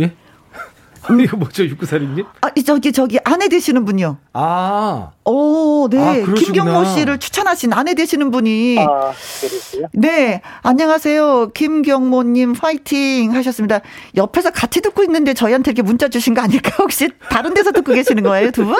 [0.00, 0.12] 예?
[1.10, 1.20] 음.
[1.20, 2.26] 이거 뭐죠, 6946님?
[2.40, 4.18] 아, 저기, 저기, 아내 되시는 분이요.
[4.32, 5.12] 아.
[5.24, 6.24] 오, 네.
[6.24, 8.78] 아, 김경모 씨를 추천하신 아내 되시는 분이.
[8.80, 9.86] 아, 그러세요?
[9.92, 10.42] 네.
[10.62, 11.50] 안녕하세요.
[11.54, 13.80] 김경모님 파이팅 하셨습니다.
[14.16, 16.74] 옆에서 같이 듣고 있는데 저희한테 이렇게 문자 주신 거 아닐까?
[16.80, 18.76] 혹시 다른 데서 듣고 계시는 거예요, 두 분?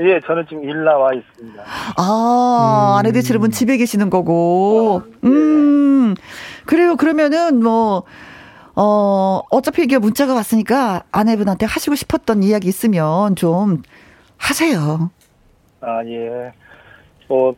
[0.00, 1.62] 예, 저는 지금 일 나와 있습니다.
[1.96, 2.98] 아, 음.
[2.98, 5.02] 아내 되시는 분 집에 계시는 거고.
[5.02, 5.28] 어, 네.
[5.28, 6.14] 음,
[6.66, 6.96] 그래요.
[6.96, 8.04] 그러면은 뭐,
[8.74, 13.82] 어, 어차피 이게 문자가 왔으니까 아내분한테 하시고 싶었던 이야기 있으면 좀
[14.36, 15.10] 하세요.
[15.80, 16.52] 아, 예.
[17.28, 17.54] 뭐,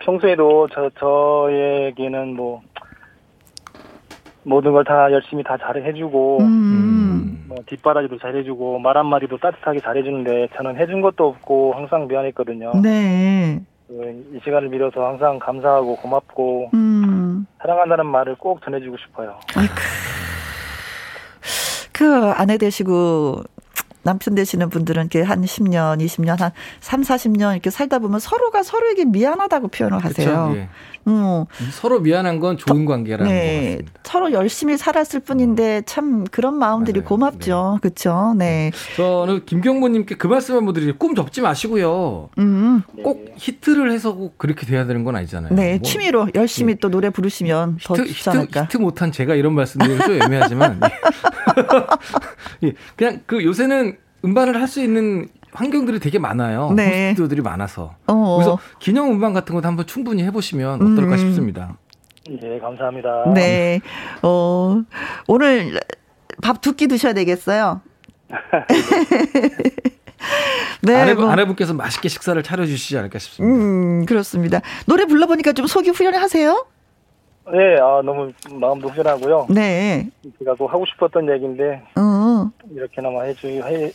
[0.00, 2.62] 평소에도 저, 저에게는 뭐,
[4.44, 7.44] 모든 걸 다 열심히 다 잘해주고, 음.
[7.48, 12.72] 뭐 뒷바라지도 잘해주고, 말 한마디도 따뜻하게 잘해주는데, 저는 해준 것도 없고, 항상 미안했거든요.
[12.82, 13.60] 네.
[13.88, 17.46] 그, 이 시간을 빌어서 항상 감사하고 고맙고, 음.
[17.60, 19.38] 사랑한다는 말을 꼭 전해주고 싶어요.
[21.92, 23.42] 그 아내 되시고,
[24.08, 29.04] 남편 되시는 분들은 이렇게 한 10년, 20년, 한 3, 40년 이렇게 살다 보면 서로가 서로에게
[29.04, 30.52] 미안하다고 표현을 하세요.
[30.56, 30.68] 예.
[31.06, 31.44] 음.
[31.72, 33.40] 서로 미안한 건 좋은 관계라는 네.
[33.40, 33.92] 것 같습니다.
[34.04, 37.08] 서로 열심히 살았을 뿐인데 참 그런 마음들이 맞아요.
[37.08, 37.72] 고맙죠.
[37.74, 37.80] 네.
[37.80, 38.34] 그렇죠.
[38.38, 38.70] 네.
[38.96, 40.96] 저는 김경모님께 그 말씀 한번 드리죠.
[40.96, 42.30] 꿈 접지 마시고요.
[42.38, 42.82] 음.
[43.02, 45.54] 꼭 히트를 해서 꼭 그렇게 돼야 되는 건 아니잖아요.
[45.54, 45.82] 네, 뭐.
[45.82, 46.78] 취미로 열심히 네.
[46.80, 48.60] 또 노래 부르시면 더 히트, 좋지 않을까.
[48.62, 50.80] 히트, 히트 못한 제가 이런 말씀드리면 좀 애매하지만
[52.64, 52.72] 예.
[52.96, 56.72] 그냥 그 요새는 음반을 할 수 있는 환경들이 되게 많아요.
[56.72, 57.10] 네.
[57.10, 57.94] 호스트들이 많아서.
[58.06, 58.36] 어어.
[58.36, 61.18] 그래서 기념 음반 같은 것도 한번 충분히 해보시면 어떨까 음.
[61.18, 61.76] 싶습니다.
[62.28, 63.32] 네, 감사합니다.
[63.34, 63.80] 네.
[64.22, 64.82] 어,
[65.26, 65.80] 오늘
[66.42, 67.80] 밥 두 끼 드셔야 되겠어요.
[70.82, 71.32] 네, 아내분, 뭐.
[71.32, 73.56] 아내분께서 맛있게 식사를 차려주시지 않을까 싶습니다.
[73.64, 74.60] 음, 그렇습니다.
[74.86, 76.66] 노래 불러보니까 좀 속이 후련하세요?
[77.52, 79.46] 네, 아, 너무 마음도 후련하고요.
[79.50, 80.10] 네.
[80.38, 82.50] 제가 또 하고 싶었던 얘기인데, 어.
[82.74, 83.90] 이렇게나마 해주, 해,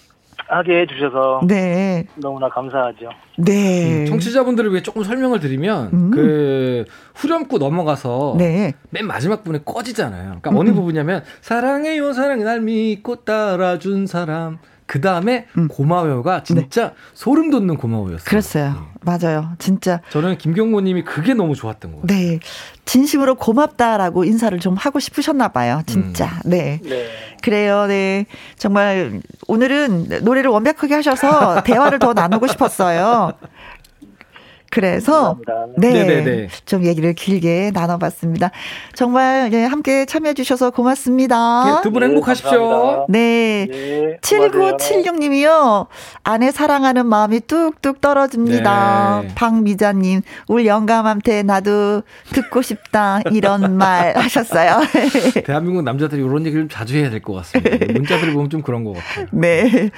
[0.47, 2.05] 하게 해주셔서 네.
[2.15, 3.09] 너무나 감사하죠.
[3.37, 4.01] 네.
[4.01, 6.11] 음, 청취자분들을 위해 조금 설명을 드리면 음.
[6.11, 8.73] 그 후렴구 넘어가서 네.
[8.89, 10.23] 맨 마지막 부분에 꺼지잖아요.
[10.25, 10.57] 그러니까 음.
[10.57, 15.67] 어느 부분이냐면 사랑해요 사랑해 날 믿고 따라준 사람 그 다음에 음.
[15.67, 16.93] 고마워요가 진짜 네.
[17.13, 18.25] 소름 돋는 고마워였어요.
[18.25, 18.73] 그랬어요.
[18.73, 18.79] 네.
[19.01, 19.49] 맞아요.
[19.59, 20.01] 진짜.
[20.09, 22.05] 저는 김경모님이 그게 너무 좋았던 거예요.
[22.05, 22.39] 네.
[22.85, 25.81] 진심으로 고맙다라고 인사를 좀 하고 싶으셨나 봐요.
[25.85, 26.25] 진짜.
[26.45, 26.49] 음.
[26.49, 26.79] 네.
[26.83, 27.07] 네.
[27.41, 27.85] 그래요.
[27.87, 28.25] 네.
[28.57, 33.33] 정말 오늘은 노래를 완벽하게 하셔서 대화를 더 나누고 싶었어요.
[34.73, 35.37] 그래서
[35.77, 36.47] 네, 네네네.
[36.65, 38.49] 좀 얘기를 길게 나눠봤습니다.
[38.95, 41.65] 정말 네, 함께 참여해 주셔서 고맙습니다.
[41.65, 43.05] 네, 두분 행복하십시오.
[43.07, 43.67] 네.
[43.69, 45.85] 네 7976님이요.
[46.23, 49.21] 아내 사랑하는 마음이 뚝뚝 떨어집니다.
[49.27, 49.35] 네.
[49.35, 52.01] 박미자님, 우리 영감한테 나도
[52.33, 53.21] 듣고 싶다.
[53.31, 54.79] 이런 말 하셨어요.
[55.45, 57.93] 대한민국 남자들이 이런 얘기를 좀 자주 해야 될 것 같습니다.
[57.93, 59.27] 문자들 보면 좀 그런 것 같아요.
[59.31, 59.91] 네.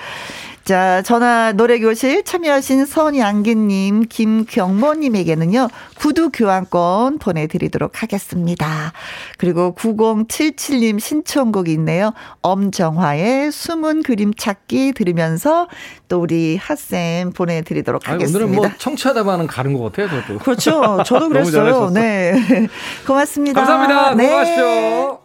[0.66, 5.68] 자, 전화 노래교실 참여하신 선양기님, 김경모님에게는요,
[6.00, 8.92] 구두 교환권 보내드리도록 하겠습니다.
[9.38, 12.14] 그리고 9077님 신청곡이 있네요.
[12.42, 15.68] 엄정화의 숨은 그림 찾기 들으면서
[16.08, 18.46] 또 우리 핫쌤 보내드리도록 하겠습니다.
[18.46, 20.40] 오늘은 뭐 청취하다가는 가는 것 같아요, 저도.
[20.40, 21.04] 그렇죠.
[21.06, 21.92] 저도 그랬어요.
[21.92, 22.34] 네.
[23.06, 23.64] 고맙습니다.
[23.64, 24.16] 감사합니다.
[24.16, 24.30] 네.
[24.30, 25.25] 고맙십시오.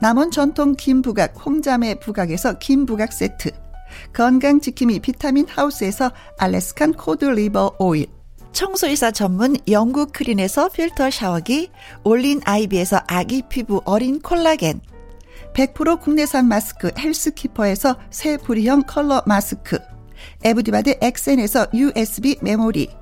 [0.00, 3.50] 남원 전통 김부각 홍자매 부각에서 김부각 세트.
[4.12, 8.06] 건강지킴이 비타민 하우스에서 Alaskan cod liver oil.
[8.52, 11.70] 청소이사 전문 영국 크린에서 필터 샤워기
[12.04, 14.80] 올린 아이비에서 아기 피부 어린 콜라겐.
[15.54, 19.78] 100% 국내산 마스크 헬스키퍼에서 새 부리형 컬러 마스크.
[20.44, 23.01] 에브디바드 엑센에서 USB 메모리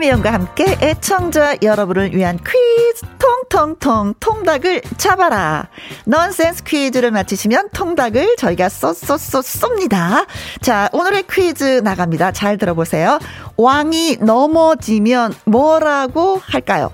[0.00, 5.68] 김혜영과 함께 애청자 여러분을 위한 퀴즈 통통통 통닭을 잡아라.
[6.06, 10.26] 넌센스 퀴즈를 맞히시면 통닭을 저희가 쏘쏘쏘 쏩니다.
[10.62, 12.32] 자, 오늘의 퀴즈 나갑니다.
[12.32, 13.18] 잘 들어보세요.
[13.58, 16.90] 왕이 넘어지면 뭐라고 할까요?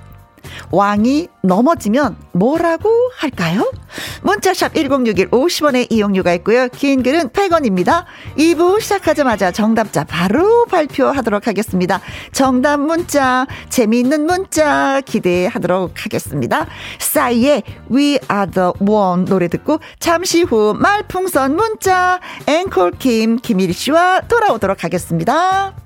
[0.70, 3.70] 왕이 넘어지면 뭐라고 할까요?
[4.22, 6.68] 문자샵 1061 50원의 이용료가 있고요.
[6.68, 8.04] 긴 글은 100원입니다.
[8.36, 12.00] 2부 시작하자마자 정답자 바로 발표하도록 하겠습니다.
[12.32, 16.66] 정답 문자, 재미있는 문자 기대하도록 하겠습니다.
[16.98, 24.22] 싸이의 We Are The One 노래 듣고 잠시 후 말풍선 문자 앵콜 김 김일 씨와
[24.22, 25.85] 돌아오도록 하겠습니다.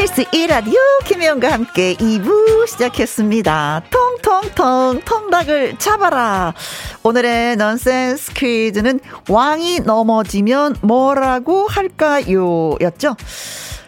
[0.00, 3.82] KBS 1라디오 김혜영과 함께 2부 시작했습니다.
[3.90, 6.54] 통통통 통닭을 잡아라.
[7.02, 12.76] 오늘의 넌센스 퀴즈는 왕이 넘어지면 뭐라고 할까요?
[12.80, 13.14] 였죠?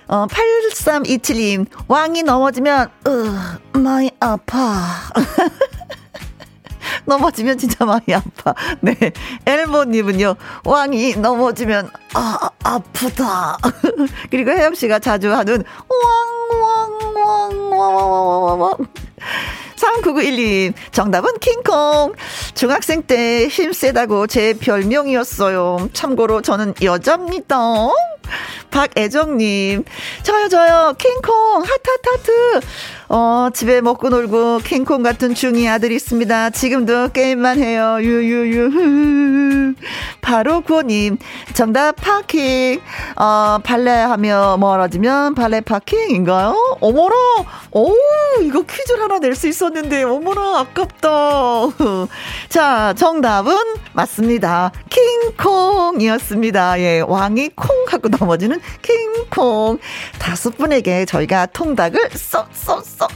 [0.06, 4.84] 어, 8327님, 왕이 넘어지면, 으, 많이 아파.
[7.04, 8.54] 넘어지면 진짜 많이 아파.
[8.80, 8.94] 네.
[9.46, 13.58] 엘모님은요, 왕이 넘어지면, 아, 아프다.
[14.30, 18.76] 그리고 혜영 씨가 자주 하는, 왕, 왕, 왕, 왕, 왕, 왕, 왕.
[19.76, 22.14] 3991님, 정답은 킹콩.
[22.54, 25.88] 중학생 때 힘세다고 제 별명이었어요.
[25.92, 27.56] 참고로 저는 여자입니다.
[28.70, 29.84] 박애정님,
[30.22, 32.60] 저요, 저요, 킹콩, 하트.
[33.14, 36.48] 어, 집에 먹고 놀고 킹콩 같은 중이 아들이 있습니다.
[36.48, 37.98] 지금도 게임만 해요.
[38.00, 39.74] 유유유.
[40.22, 41.18] 바로 구호님.
[41.52, 42.80] 정답 파킹.
[43.16, 46.78] 어, 발레하며 멀어지면 발레 파킹인가요?
[46.80, 47.14] 어머나.
[47.72, 47.94] 오,
[48.42, 51.08] 이거 퀴즈를 하나 낼 수 있었는데, 어머나, 아깝다.
[52.48, 53.56] 자, 정답은
[53.92, 54.72] 맞습니다.
[54.90, 56.80] 킹콩이었습니다.
[56.80, 59.78] 예, 왕이 콩 하고 넘어지는 킹콩.
[60.18, 62.46] 다섯 분에게 저희가 통닭을 써,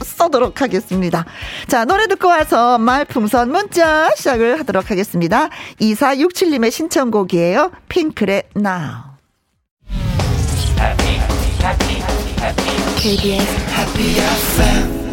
[0.03, 1.25] 써도록 하겠습니다.
[1.67, 5.49] 자, 노래 듣고 와서 말풍선 문자 시작을 하도록 하겠습니다.
[5.81, 7.71] 2467님의 신청곡이에요.
[7.89, 9.17] 핑클의 Now.
[12.97, 15.06] KBS Happy FM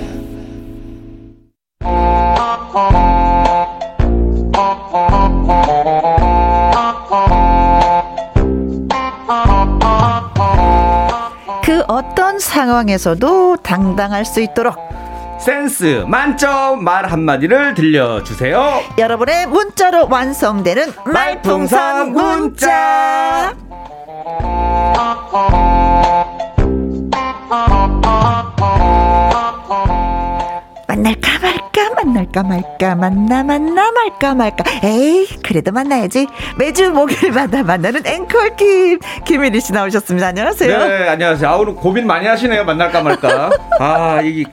[11.62, 14.76] 그 어떤 상황에서도 당당할 수 있도록
[15.41, 18.80] 센스 만점 말 한마디를 들려주세요.
[18.97, 23.55] 여러분의 문자로 완성되는 말풍선 문자.
[30.89, 31.43] 만날까
[32.05, 36.26] 만날까 말까 만나 만나 말까 말까 에이 그래도 만나야지
[36.59, 42.64] 매주 목요일마다 만나는 앵콜킴 김일희 씨 나오셨습니다 안녕하세요 네 안녕하세요 아 오늘 고민 많이 하시네요
[42.64, 43.50] 만날까 말까
[43.80, 44.44] 아 이게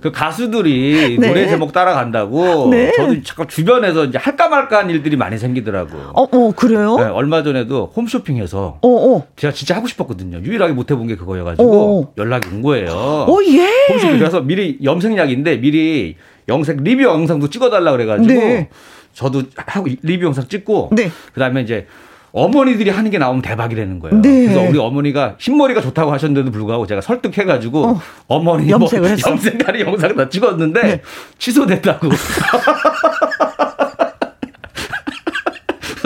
[0.00, 1.28] 그 가수들이 네.
[1.28, 2.92] 노래 제목 따라간다고 네.
[2.92, 5.96] 저도 잠깐 주변에서 이제 할까 말까 한 일들이 많이 생기더라고.
[6.14, 6.96] 어, 어 그래요?
[6.96, 9.26] 네, 얼마 전에도 홈쇼핑에서 어, 어.
[9.34, 10.38] 제가 진짜 하고 싶었거든요.
[10.44, 12.12] 유일하게 못 해본 게 그거여가지고 어, 어.
[12.18, 12.90] 연락이 온 거예요.
[12.92, 13.68] 어, 예.
[13.94, 16.16] 홈쇼핑 그래서 미리 염색약인데 미리
[16.48, 18.68] 영색 리뷰 영상도 찍어달라 그래가지고 네.
[19.12, 21.10] 저도 하고 리뷰 영상 찍고 네.
[21.32, 21.86] 그다음에 이제
[22.32, 24.20] 어머니들이 하는 게 나오면 대박이 되는 거예요.
[24.20, 24.46] 네.
[24.46, 29.30] 그래서 우리 어머니가 흰머리가 좋다고 하셨는데도 불구하고 제가 설득해가지고 어, 머니 염색을 뭐 했어?
[29.30, 31.00] 염색하는 영상을 다 찍었는데 네.
[31.38, 32.08] 취소됐다고.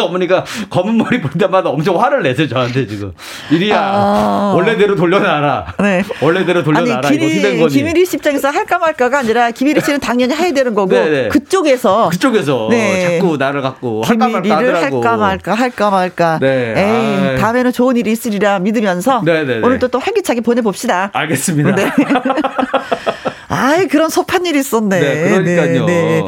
[0.10, 3.12] 어머니가 검은 머리 볼 때마다 엄청 화를 내세요 저한테 지금
[3.50, 4.52] 이리야 아...
[4.54, 6.02] 원래대로 돌려놔라 네.
[6.20, 10.74] 원래대로 돌려놔라 아니, 거니 김일희 씨 입장에서 할까 말까가 아니라 김일희 씨는 당연히 해야 되는
[10.74, 11.10] 거고 네네.
[11.10, 11.28] 네.
[11.28, 13.18] 그쪽에서 그쪽에서 네.
[13.18, 16.74] 자꾸 나를 갖고 할까 말까 하더라고 할까 말까 할까 말까 네.
[16.76, 17.38] 에이 아이.
[17.38, 19.60] 다음에는 좋은 일이 있으리라 믿으면서 네네네.
[19.60, 21.90] 네, 오늘도 또 활기차게 보내봅시다 알겠습니다 네.
[23.48, 26.22] 아이 그런 섭한 일이 있었네 네 그러니까요 네,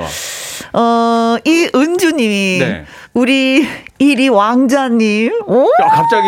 [0.72, 2.84] 어, 이 은주님이 네.
[3.14, 3.66] 우리
[3.98, 5.32] 이리 왕자님.
[5.46, 5.64] 오?
[5.82, 6.26] 야, 갑자기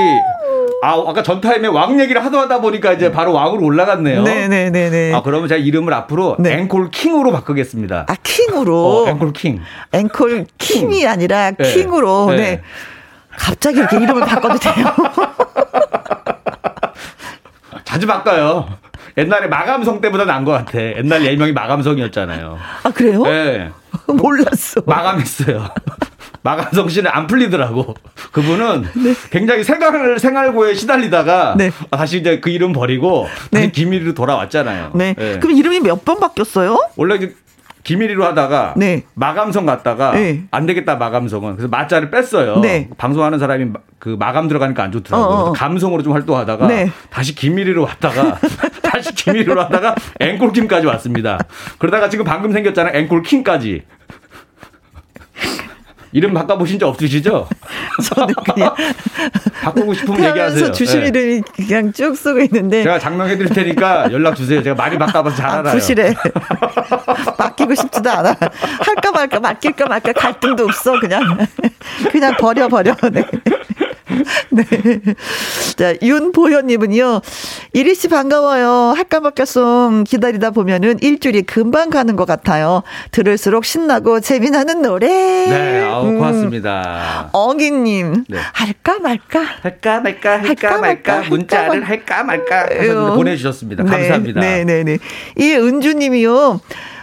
[0.83, 4.23] 아, 아까 전 타임에 왕 얘기를 하도 하다 보니까 이제 바로 왕으로 올라갔네요.
[4.23, 4.71] 네네네네.
[4.71, 5.15] 네, 네, 네.
[5.15, 6.53] 아, 그러면 제가 이름을 앞으로 네.
[6.59, 8.05] 앵콜 킹으로 바꾸겠습니다.
[8.09, 9.05] 아, 킹으로?
[9.05, 9.63] 어, 앵콜 킹.
[9.93, 11.09] 앵콜 킹이 킹.
[11.09, 12.27] 아니라 킹으로.
[12.31, 12.37] 네.
[12.37, 12.63] 네.
[13.31, 14.75] 갑자기 이렇게 이름을 바꿔도 돼요?
[17.85, 18.69] 자주 바꿔요.
[19.17, 20.79] 옛날에 마감성 때보다 나은 것 같아.
[20.81, 22.59] 옛날 예명이 마감성이었잖아요.
[22.83, 23.23] 아, 그래요?
[23.23, 23.71] 네.
[24.07, 24.83] 몰랐어.
[24.85, 25.69] 마감했어요.
[26.45, 27.95] 마감성 씨는 안 풀리더라고.
[28.31, 29.15] 그분은 네.
[29.31, 31.71] 굉장히 생활, 생활고에 시달리다가 네.
[31.91, 33.71] 다시 이제 그 이름 버리고 네.
[33.71, 34.93] 김일희로 돌아왔잖아요.
[34.95, 35.15] 네.
[35.19, 35.39] 네.
[35.41, 36.79] 그럼 이름이 몇 번 바뀌었어요?
[36.97, 37.19] 원래
[37.83, 39.05] 김일희로 하다가 네.
[39.15, 40.43] 마감성 갔다가 네.
[40.51, 42.59] 안 되겠다 마감성은 그래서 마자를 뺐어요.
[42.61, 42.89] 네.
[42.99, 45.27] 방송하는 사람이 그 마감 들어가니까 안 좋더라고요.
[45.27, 45.53] 어, 어.
[45.53, 46.91] 감성으로 좀 활동하다가 네.
[47.09, 48.39] 다시 김일희로 왔다가
[48.83, 51.39] 다시 김일희로 왔다가 앵콜킴까지 왔습니다.
[51.79, 52.95] 그러다가 지금 방금 생겼잖아요.
[52.99, 53.83] 앵콜킹까지.
[56.15, 57.49] 이름 바꿔보신 적 없으시죠?
[58.15, 58.73] 저는 그냥
[59.63, 60.71] 바꾸고 싶으면 얘기하세요.
[60.71, 61.09] 주신 네.
[61.09, 64.63] 이름이 그냥 쭉 쓰고 있는데 제가 장명해드릴 테니까 연락 주세요.
[64.63, 65.75] 제가 많이 바꿔봐서 잘 아, 알아요.
[65.75, 66.15] 부실해.
[67.37, 68.29] 맡기고 싶지도 않아.
[68.31, 71.37] 할까 말까 맡길까 말까 갈등도 없어 그냥
[72.13, 72.95] 그냥 버려 버려.
[73.11, 73.25] 네.
[74.51, 74.65] 네.
[75.77, 77.21] 자, 윤보현님은요,
[77.73, 78.95] 이리 씨 반가워요.
[78.97, 82.83] 할까 말까 송 기다리다 보면은 일주일이 금방 가는 것 같아요.
[83.11, 85.07] 들을수록 신나고 재미나는 노래.
[85.09, 86.19] 네, 아우, 음.
[86.19, 87.31] 고맙습니다.
[87.33, 88.39] 어기님, 네.
[88.53, 89.41] 할까 말까?
[89.63, 90.31] 할까 말까?
[90.33, 90.79] 할까, 할까 말까?
[91.15, 91.29] 말까?
[91.29, 92.61] 문자를 할까 말까?
[92.71, 93.83] 하셨는데 보내주셨습니다.
[93.85, 94.41] 네, 감사합니다.
[94.41, 94.99] 네네네.
[95.39, 96.61] 이 은주님이요.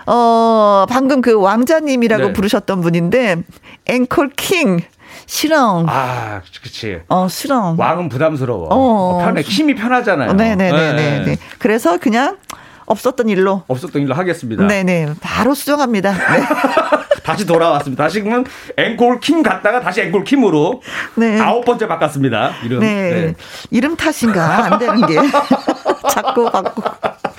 [0.07, 2.33] 어, 방금 그 왕자님이라고 네.
[2.33, 3.37] 부르셨던 분인데,
[3.85, 4.81] 앵콜 킹.
[5.31, 5.85] 실험.
[5.87, 6.99] 아, 그치.
[7.07, 7.79] 어, 실험.
[7.79, 8.67] 왕은 부담스러워.
[8.67, 9.41] 어, 어 편해.
[9.41, 10.33] 힘이 편하잖아요.
[10.33, 10.93] 네네네네.
[10.93, 11.23] 네.
[11.25, 11.37] 네.
[11.57, 12.35] 그래서 그냥
[12.85, 13.63] 없었던 일로.
[13.69, 14.67] 없었던 일로 하겠습니다.
[14.67, 15.13] 네네.
[15.21, 16.11] 바로 수정합니다.
[16.11, 16.43] 네.
[17.23, 18.03] 다시 돌아왔습니다.
[18.03, 20.81] 다시 그러면 앵콜 킴 갔다가 다시 앵콜 킴으로
[21.15, 21.39] 네.
[21.39, 22.51] 아홉 번째 바꿨습니다.
[22.65, 22.81] 이름.
[22.81, 23.11] 네.
[23.11, 23.35] 네.
[23.69, 25.15] 이름 탓인가 안 되는 게
[26.11, 26.81] 자꾸 바꾸.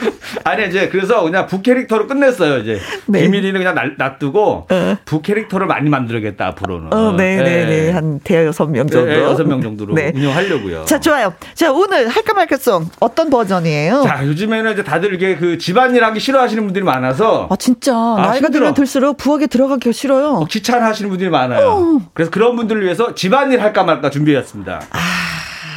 [0.44, 3.22] 아니 이제 그래서 그냥 부 캐릭터로 끝냈어요 이제 네.
[3.22, 4.96] 비밀이는 그냥 놔두고 어.
[5.04, 6.92] 부 캐릭터를 많이 만들겠다 앞으로는.
[6.92, 7.66] 어, 네네네 네.
[7.66, 7.90] 네.
[7.90, 9.06] 한 대여섯 명 정도.
[9.06, 10.12] 네, 여섯 명 정도로 네.
[10.14, 10.84] 운영하려고요.
[10.84, 11.32] 자 좋아요.
[11.54, 14.04] 자 오늘 할까 말까송 어떤 버전이에요?
[14.06, 17.48] 자 요즘에는 이제 다들 이게 그 집안일 하기 싫어하시는 분들이 많아서.
[17.50, 20.28] 아 진짜 아, 나이가 들면 들수록 부엌에 들어가기가 싫어요.
[20.28, 21.68] 어, 귀찮아하시는 분들이 많아요.
[21.68, 22.00] 어.
[22.14, 24.82] 그래서 그런 분들을 위해서 집안일 할까 말까 준비했습니다.
[24.90, 25.31] 아.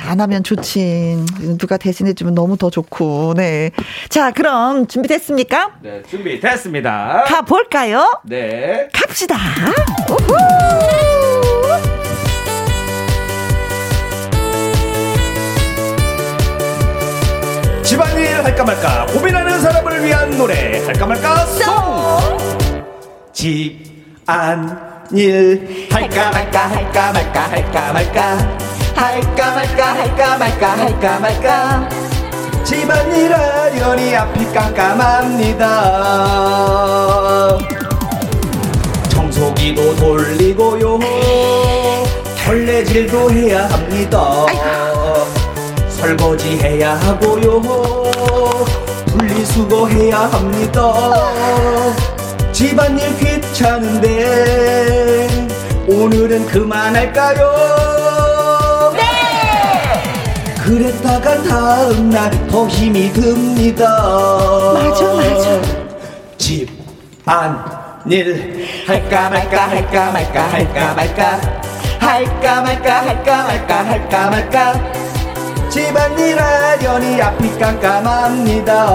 [0.05, 1.17] 안 하면 좋지.
[1.57, 3.71] 누가 대신해주면 너무 더 좋고, 네.
[4.09, 5.71] 자, 그럼 준비됐습니까?
[5.81, 7.23] 네, 준비됐습니다.
[7.27, 8.09] 가볼까요?
[8.23, 8.87] 네.
[8.93, 9.35] 갑시다.
[10.09, 10.35] 우후!
[17.83, 21.63] 집안일 할까 말까 고민하는 사람을 위한 노래 할까 말까 송
[23.31, 24.27] 집안일
[25.91, 28.57] 할까 말까 할까 말까 할까 말까
[28.95, 31.89] 할까 말까 할까 말까 할까 말까.
[32.63, 35.65] 집안일 하려니 앞이 깜깜합니다.
[39.09, 40.99] 청소기도 돌리고요.
[42.43, 44.45] 털레질도 해야 합니다.
[45.89, 47.61] 설거지 해야 하고요.
[49.07, 50.93] 분리수거 해야 합니다.
[52.51, 55.27] 집안일 귀찮은데
[55.87, 57.94] 오늘은 그만할까요
[60.65, 63.85] 그랬다가 다음날 더 힘이 듭니다.
[64.73, 65.61] 맞아 맞아.
[66.39, 66.73] 집안일.
[68.87, 71.39] 할까 말까 할까 말까 할까 말까.
[71.99, 74.73] 할까 말까 할까 말까 할까 말까.
[75.69, 78.85] 집안일 하려니 앞이 깜깜합니다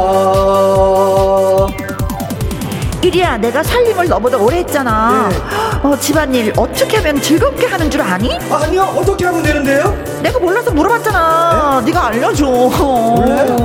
[3.02, 5.36] 이리야 내가 살림을 너보다 오래 했잖아 네.
[5.82, 8.36] 어, 집안일 어떻게 하면 즐겁게 하는 줄 아니?
[8.50, 9.96] 아니요 어떻게 하면 되는데요?
[10.22, 11.92] 내가 몰라서 물어봤잖아 네?
[11.92, 13.56] 가 알려줘 몰라요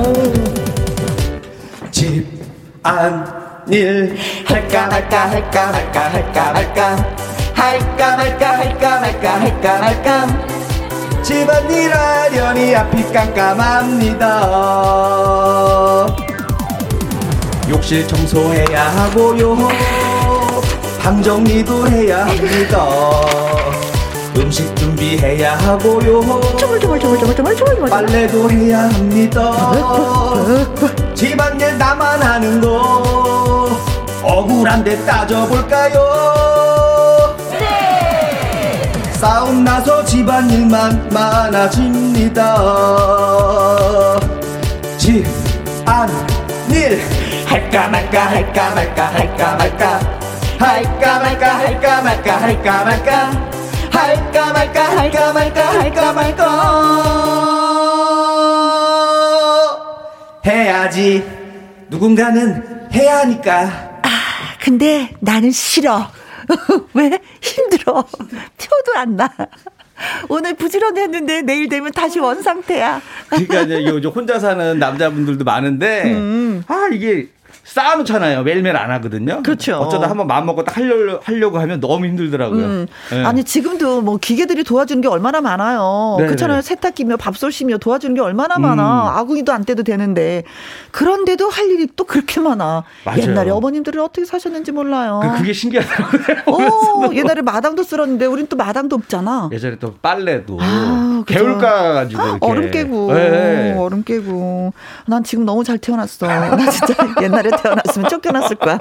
[1.90, 2.16] 집안일
[4.46, 6.96] 할까 말까 할까 말까 할까 말까
[7.54, 10.26] 할까 말까 할까 말까 할까 말까
[11.22, 14.26] 집안일 하려니 앞이 깜깜합니다
[17.68, 19.56] 욕실 청소해야 하고요.
[21.00, 22.86] 방 정리도 해야 합니다.
[24.36, 26.20] 음식 준비해야 하고요.
[27.88, 29.72] 빨래도 해야 합니다.
[31.14, 33.70] 집안일 나만 하는 거
[34.22, 37.36] 억울한데 따져볼까요?
[37.50, 38.92] 네.
[39.14, 42.56] 싸움 나서 집안일만 많아집니다.
[44.98, 45.76] 집안일
[47.56, 49.98] 할까 말까 할까 말까 할까 말까.
[50.58, 53.30] 할까 말까 할까 말까 할까 말까.
[53.90, 56.44] 할까 말까 할까 말까 할까 말까.
[60.44, 61.24] 해야지.
[61.88, 64.00] 누군가는 해야 하니까.
[64.02, 64.08] 아
[64.60, 66.10] 근데 나는 싫어.
[66.92, 67.18] 왜?
[67.40, 68.02] 힘들어.
[68.02, 69.30] 표도 안 나.
[70.28, 73.00] 오늘 부지런했는데 내일 되면 다시 원 상태야.
[73.30, 76.62] 그러니까 이제 혼자 사는 남자분들도 많은데 음.
[76.68, 77.28] 아 이게
[77.76, 78.42] 쌓아놓잖아요.
[78.42, 79.42] 매일매일 안 하거든요.
[79.42, 79.76] 그렇죠.
[79.76, 82.64] 어쩌다 한번 마음 먹고 딱 하려고, 하려고 하면 너무 힘들더라고요.
[82.64, 82.86] 음.
[83.10, 83.24] 네.
[83.24, 86.16] 아니 지금도 뭐 기계들이 도와주는 게 얼마나 많아요.
[86.18, 86.62] 네 그렇잖아요.
[86.62, 88.82] 세탁기며 밥솥이며 도와주는 게 얼마나 많아.
[88.82, 89.18] 음.
[89.18, 90.44] 아궁이도 안 떼도 되는데
[90.90, 92.84] 그런데도 할 일이 또 그렇게 많아.
[93.04, 93.20] 맞아요.
[93.22, 95.20] 옛날에 어머님들은 어떻게 사셨는지 몰라요.
[95.36, 96.44] 그, 게 신기하더라고요.
[96.46, 99.50] 어, 옛날에 마당도 쓸었는데 우린 또 마당도 없잖아.
[99.52, 103.74] 예전에 또 빨래도 아, 개울가 가지고 아, 얼음 깨고 네.
[103.78, 104.72] 얼음 깨고
[105.06, 106.26] 난 지금 너무 잘 태어났어.
[106.26, 108.78] 나 진짜 옛날에 태어났으면 쫓겨났을 거야.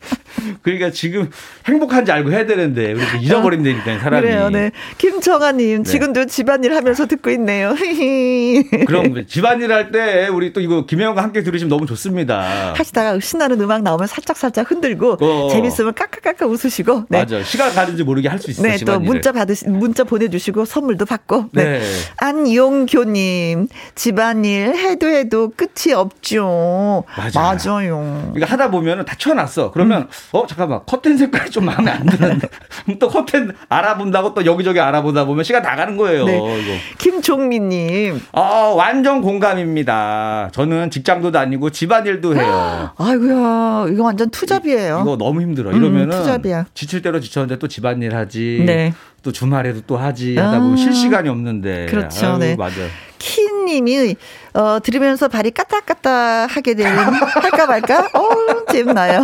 [0.62, 1.28] 그러니까 지금
[1.66, 4.22] 행복한지 알고 해야 되는데 우리 잊어버린다니까 사람이.
[4.26, 4.70] 그래요, 네.
[4.96, 5.90] 김정아님 네.
[5.90, 7.74] 지금도 집안일 하면서 듣고 있네요.
[8.86, 12.74] 그럼 집안일 할 때 우리 또 이거 김혜영과 함께 들으시면 너무 좋습니다.
[12.76, 15.48] 하시다가 신나는 음악 나오면 살짝 살짝 흔들고 어.
[15.50, 17.04] 재밌으면 까까까까 웃으시고.
[17.08, 17.18] 네.
[17.20, 17.42] 맞아.
[17.42, 18.68] 시간 가는지 모르게 할 수 있어요.
[18.68, 19.04] 네, 집안일을.
[19.06, 21.46] 또 문자 받으시 문자 보내주시고 선물도 받고.
[21.52, 21.80] 네.
[21.80, 21.82] 네.
[22.18, 27.04] 안용교님 집안일 해도 해도 끝이 없죠.
[27.16, 27.40] 맞아.
[27.40, 28.30] 맞아요.
[28.32, 29.72] 그러니까 하다 보면은 다 쳐놨어.
[29.72, 30.06] 그러면 음.
[30.32, 32.48] 어 잠깐만 커튼 색깔이 좀 마음에 안 드는데
[32.98, 36.24] 또 커튼 알아본다고 또 여기저기 알아보다 보면 시간 다 가는 거예요.
[36.24, 36.36] 네.
[36.36, 36.72] 이거.
[36.98, 38.20] 김종민님.
[38.32, 40.50] 어 완전 공감입니다.
[40.52, 42.90] 저는 직장도 다니고 집안일도 해요.
[42.98, 45.00] 아이고야 이거 완전 투잡이에요.
[45.02, 45.70] 이 거 너무 힘들어.
[45.70, 46.66] 이러면은 음, 투잡이야.
[46.74, 48.62] 지칠 대로 지쳤는데 또 집안일 하지.
[48.66, 48.92] 네.
[49.22, 51.86] 또 주말에도 또 하지 하다 보면 아, 쉴 시간이 없는데.
[51.86, 52.26] 그렇죠.
[52.26, 52.56] 아유, 네.
[52.56, 52.76] 맞아.
[53.18, 54.16] 키님이
[54.54, 58.08] 어 들으면서 발이 까딱까딱하게 되는 할까 말까?
[58.14, 59.20] 어 재밌나요?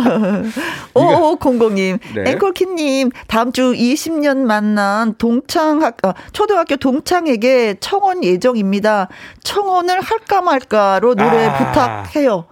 [0.93, 2.31] 오 공공님 네.
[2.31, 9.07] 앵콜키님 다음 주 20년 만난 동창학 어, 초등학교 동창에게 청원 예정입니다.
[9.43, 11.53] 청원을 할까 말까로 노래 아.
[12.03, 12.45] 부탁해요.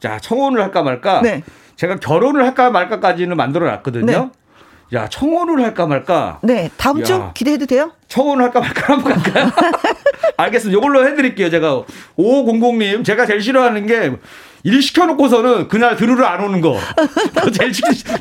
[0.00, 1.22] 자, 청혼을 할까 말까.
[1.22, 1.42] 네.
[1.76, 4.06] 제가 결혼을 할까 말까까지는 만들어 놨거든요.
[4.06, 4.30] 네.
[4.94, 6.38] 야, 청혼을 할까 말까.
[6.42, 7.92] 네, 다음 야, 주 기대해도 돼요?
[8.08, 9.50] 청혼을 할까 말까 한번 갈까요?
[10.36, 10.78] 알겠습니다.
[10.78, 11.50] 이걸로 해드릴게요.
[11.50, 11.82] 제가
[12.16, 14.12] 5500님, 제가 제일 싫어하는 게
[14.66, 16.78] 일 시켜놓고서는 그날 들으러 안 오는 거.
[17.52, 17.70] 제일,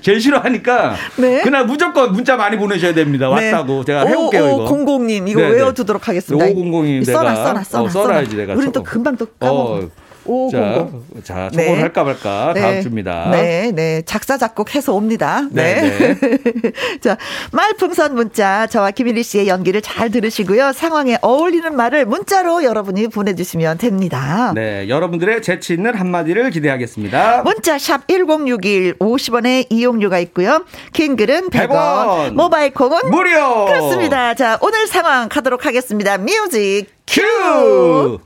[0.02, 0.96] 제일 싫어하니까.
[1.16, 1.42] 네.
[1.42, 3.34] 그날 무조건 문자 많이 보내셔야 됩니다.
[3.34, 3.50] 네.
[3.50, 3.86] 왔다고.
[3.86, 4.58] 제가 해볼게요.
[4.68, 6.46] 5500님, 이거, 이거 외워두도록 하겠습니다.
[6.46, 7.06] 5500님.
[7.06, 7.84] 써놔, 써놔, 써놔.
[7.84, 8.56] 어, 써놔야지 내가.
[8.56, 9.64] 우린 또 금방 또 까먹어.
[9.76, 9.82] 어,
[10.26, 10.88] 오, 자,
[11.24, 11.80] 자, 청혼 네.
[11.82, 12.62] 할까 말까 네.
[12.62, 13.30] 다음 주입니다.
[13.32, 14.02] 네, 네.
[14.06, 15.48] 작사 작곡 해서 옵니다.
[15.52, 15.82] 네.
[15.82, 16.16] 네.
[16.20, 16.72] 네.
[17.02, 17.18] 자,
[17.52, 20.72] 말풍선 문자 저와 김일희 씨의 연기를 잘 들으시고요.
[20.74, 24.54] 상황에 어울리는 말을 문자로 여러분이 보내 주시면 됩니다.
[24.56, 27.44] 네, 여러분들의 재치 있는 한마디를 기대하겠습니다.
[27.44, 30.66] 문자 샵 1061 50원의 이용료가 있고요.
[30.94, 32.34] 긴 글은 100원, 100원.
[32.34, 33.66] 모바일 콩은 무료.
[33.66, 34.34] 그렇습니다.
[34.34, 36.18] 자, 오늘 상황 가도록 하겠습니다.
[36.18, 38.20] 뮤직 큐!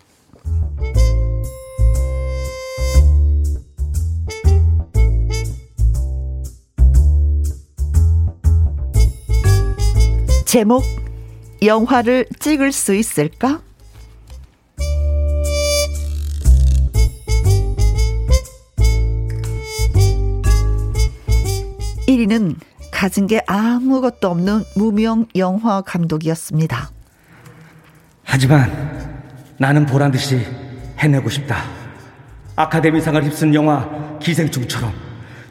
[10.47, 10.81] 제목
[11.61, 13.59] 영화를 찍을 수 있을까?'
[22.07, 22.55] 1위는
[22.91, 26.91] 가진 게 아무것도 없는 무명 영화 감독이었습니다.
[28.23, 29.21] 하지만
[29.57, 30.41] 나는 보란 듯이
[30.97, 31.65] 해내고 싶다.
[32.55, 34.93] 아카데미상을 휩쓴 영화 기생충처럼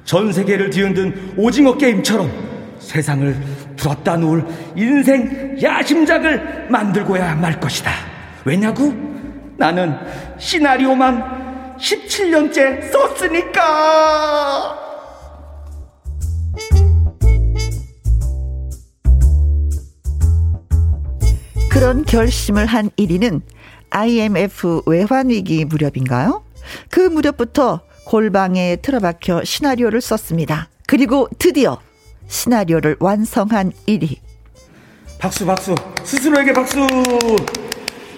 [0.07, 2.31] 전 세계를 뒤흔든 오징어 게임처럼
[2.79, 4.45] 세상을 들었다 놓을
[4.77, 7.91] 인생 야심작을 만들고야 말 것이다.
[8.45, 8.93] 왜냐고?
[9.57, 9.97] 나는
[10.39, 14.87] 시나리오만 17년째 썼으니까!
[21.71, 23.43] 그런 결심을 한 1위는
[23.91, 26.43] IMF 외환위기 무렵인가요?
[26.91, 30.69] 그 무렵부터 골방에 틀어박혀 시나리오를 썼습니다.
[30.87, 31.79] 그리고 드디어
[32.29, 34.19] 시나리오를 완성한 1위.
[35.19, 35.75] 박수, 박수.
[36.05, 36.87] 스스로에게 박수.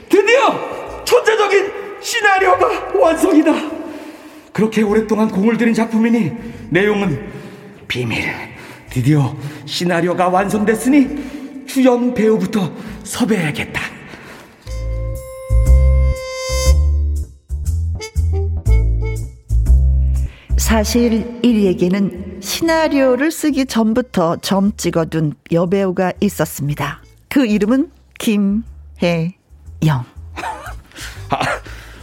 [0.08, 2.66] 드디어 천재적인 시나리오가
[2.98, 3.52] 완성이다.
[4.52, 6.32] 그렇게 오랫동안 공을 들인 작품이니
[6.70, 7.30] 내용은
[7.86, 8.24] 비밀.
[8.90, 9.36] 드디어
[9.66, 12.72] 시나리오가 완성됐으니 주연 배우부터
[13.04, 13.97] 섭외해야겠다.
[20.68, 27.00] 사실 1위에게는 시나리오를 쓰기 전부터 점 찍어둔 여배우가 있었습니다.
[27.30, 28.60] 그 이름은 김혜영.
[31.30, 31.38] 아,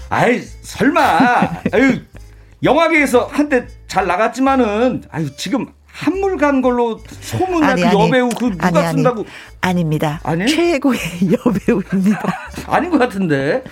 [0.09, 1.61] 아이 설마.
[1.73, 1.99] 아유
[2.63, 8.77] 영화계에서 한때 잘 나갔지만은 아유 지금 한물 간 걸로 소문난 그 여배우 그 누가 아니,
[8.79, 9.25] 아니, 쓴다고
[9.61, 10.19] 아닙니다.
[10.23, 10.47] 아니?
[10.47, 10.99] 최고의
[11.45, 12.19] 여배우입니다.
[12.65, 13.63] 아닌 것 같은데.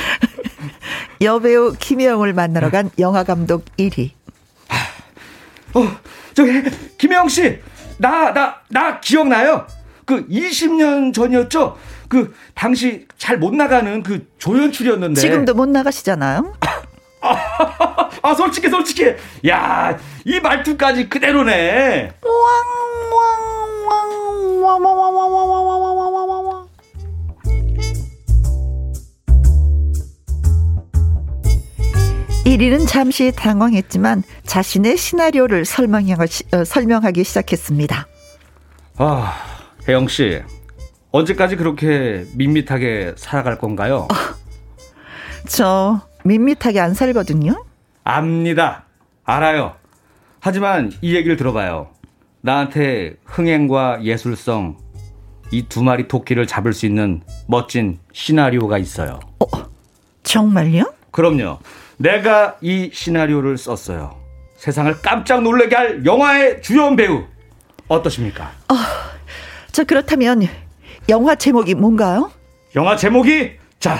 [1.20, 4.10] 여배우 김혜영을 만나러 간 영화감독 1위.
[5.74, 5.96] 어,
[6.34, 6.62] 저기,
[6.98, 7.58] 김혜영 씨!
[7.98, 9.66] 나, 나, 나 기억나요?
[10.04, 11.76] 그 20년 전이었죠?
[12.08, 15.20] 그 당시 잘 못 나가는 그 조연출이었는데.
[15.20, 16.54] 지금도 못 나가시잖아요?
[18.22, 19.16] 아, 솔직해, 솔직해.
[19.48, 22.12] 야, 이 말투까지 그대로네.
[22.22, 22.32] 왕,
[23.12, 25.05] 왕, 왕, 왕, 왕, 왕.
[32.46, 38.06] 1위는 잠시 당황했지만 자신의 시나리오를 설명하기, 어, 설명하기 시작했습니다.
[38.98, 39.34] 아,
[39.88, 40.40] 혜영 씨.
[41.10, 44.06] 언제까지 그렇게 밋밋하게 살아갈 건가요?
[44.10, 44.14] 어,
[45.48, 47.64] 저 밋밋하게 안 살거든요.
[48.04, 48.84] 압니다.
[49.24, 49.74] 알아요.
[50.38, 51.88] 하지만 이 얘기를 들어봐요.
[52.42, 54.76] 나한테 흥행과 예술성
[55.50, 59.18] 이 두 마리 토끼를 잡을 수 있는 멋진 시나리오가 있어요.
[59.40, 59.46] 어,
[60.22, 60.92] 정말요?
[61.10, 61.58] 그럼요.
[61.98, 64.20] 내가 이 시나리오를 썼어요.
[64.56, 67.24] 세상을 깜짝 놀라게 할 영화의 주연 배우
[67.88, 68.50] 어떠십니까?
[68.70, 68.74] 어,
[69.72, 70.48] 저 그렇다면
[71.08, 72.30] 영화 제목이 뭔가요?
[72.74, 73.98] 영화 제목이 자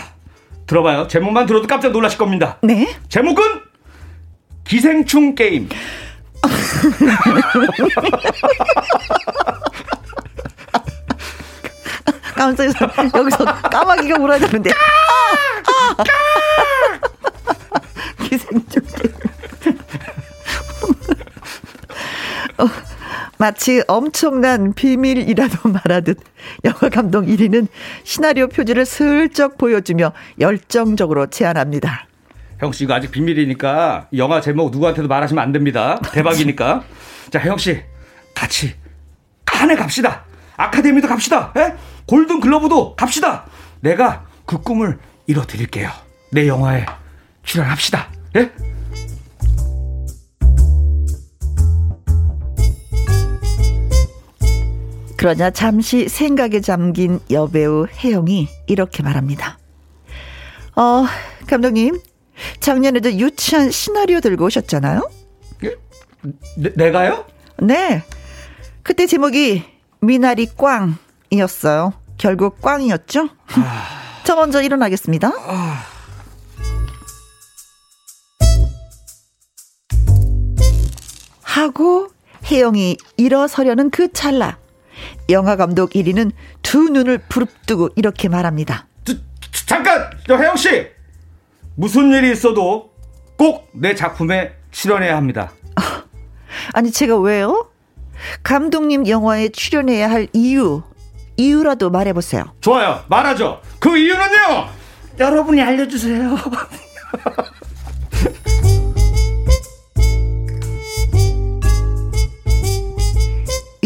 [0.66, 1.06] 들어봐요.
[1.06, 2.58] 제목만 들어도 깜짝 놀라실 겁니다.
[2.62, 2.94] 네.
[3.08, 3.42] 제목은
[4.64, 5.68] 기생충 게임.
[12.34, 12.74] 깜짝이야.
[13.14, 14.70] 여기서 까마귀가 울어야 되는데.
[14.70, 14.74] 아!
[15.98, 16.04] 아!
[18.28, 18.82] 기생충
[22.58, 22.66] 어,
[23.38, 26.18] 마치 엄청난 비밀이라도 말하듯
[26.64, 27.68] 영화 감독 1위는
[28.04, 32.06] 시나리오 표지를 슬쩍 보여주며 열정적으로 제안합니다.
[32.58, 36.00] 형 씨, 이거 아직 비밀이니까 영화 제목 누구한테도 말하시면 안 됩니다.
[36.12, 36.84] 대박이니까.
[37.30, 37.82] 자, 형 씨,
[38.34, 38.74] 같이
[39.44, 40.24] 칸에 갑시다.
[40.56, 41.52] 아카데미도 갑시다.
[41.56, 41.74] 에?
[42.06, 43.44] 골든 글러브도 갑시다.
[43.80, 45.90] 내가 그 꿈을 이뤄드릴게요.
[46.32, 46.86] 내 영화에
[47.42, 48.08] 출연합시다.
[48.36, 48.52] 예?
[55.16, 59.58] 그러자 잠시 생각에 잠긴 여배우 혜영이 이렇게 말합니다.
[60.76, 61.06] 어,
[61.46, 61.98] 감독님,
[62.60, 65.10] 작년에 도 유치한 시나리오 들고 오셨잖아요?
[65.64, 65.74] 예?
[66.58, 67.24] 네, 내가요?
[67.62, 68.02] 네.
[68.82, 69.64] 그때 제목이
[70.00, 70.46] 미나리
[71.30, 71.94] 꽝이었어요.
[72.18, 73.30] 결국 꽝이었죠?
[73.54, 74.22] 아...
[74.24, 75.28] 저 먼저 일어나겠습니다.
[75.28, 75.95] 아...
[81.56, 82.08] 하고
[82.50, 84.58] 혜영이 일어서려는 그 찰나
[85.30, 86.32] 영화 감독 1위는
[86.62, 88.86] 두 눈을 부릅뜨고 이렇게 말합니다.
[89.04, 89.14] 저,
[89.66, 90.10] 잠깐!
[90.28, 90.86] 혜영 씨!
[91.74, 92.92] 무슨 일이 있어도
[93.38, 95.50] 꼭 내 작품에 출연해야 합니다.
[96.74, 97.70] 아니 제가 왜요?
[98.42, 100.82] 감독님 영화에 출연해야 할 이유
[101.38, 102.44] 이유라도 말해보세요.
[102.60, 103.02] 좋아요.
[103.08, 103.60] 말하죠.
[103.78, 104.68] 그 이유는요.
[105.18, 106.36] 여러분이 알려주세요.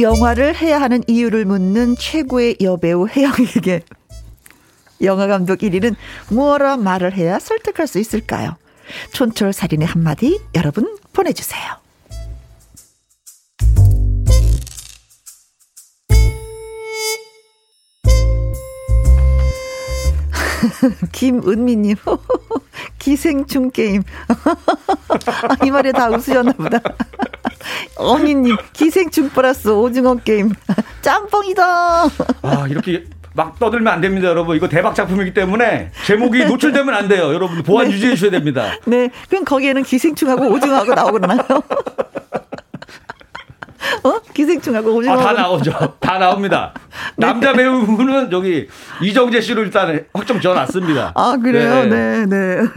[0.01, 3.83] 영화를 해야 하는 이유를 묻는 최고의 여배우 혜영에게
[5.03, 5.95] 영화 감독 1위는
[6.31, 8.57] 뭐라 말을 해야 설득할 수 있을까요?
[9.13, 11.81] 촌철살인의 한마디 여러분 보내주세요.
[21.13, 21.97] 김은미님,
[23.01, 24.03] 기생충 게임.
[24.29, 26.79] 아, 이 말에 다 웃으셨나 보다.
[27.97, 30.53] 어미님, 기생충 플러스 오징어 게임.
[31.03, 32.05] 짬뽕이다.
[32.43, 34.57] 아, 이렇게 막 떠들면 안 됩니다, 여러분.
[34.57, 37.33] 이거 대박 작품이기 때문에 제목이 노출되면 안 돼요.
[37.33, 37.95] 여러분 보안 네.
[37.95, 38.71] 유지해 주셔야 됩니다.
[38.87, 39.09] 네.
[39.29, 41.39] 그럼 거기에는 기생충하고 오징어하고 나오거나요?
[44.05, 44.19] 어?
[44.35, 45.15] 기생충하고 오징어.
[45.15, 45.73] 아, 다 나오죠.
[46.01, 46.73] 다 나옵니다.
[47.17, 47.27] 네.
[47.27, 48.69] 남자 배우는 여기
[49.03, 51.13] 이정재 씨로 일단 확정 지어 놨습니다.
[51.15, 51.85] 아, 그래요?
[51.85, 52.27] 네, 네.
[52.27, 52.69] 네.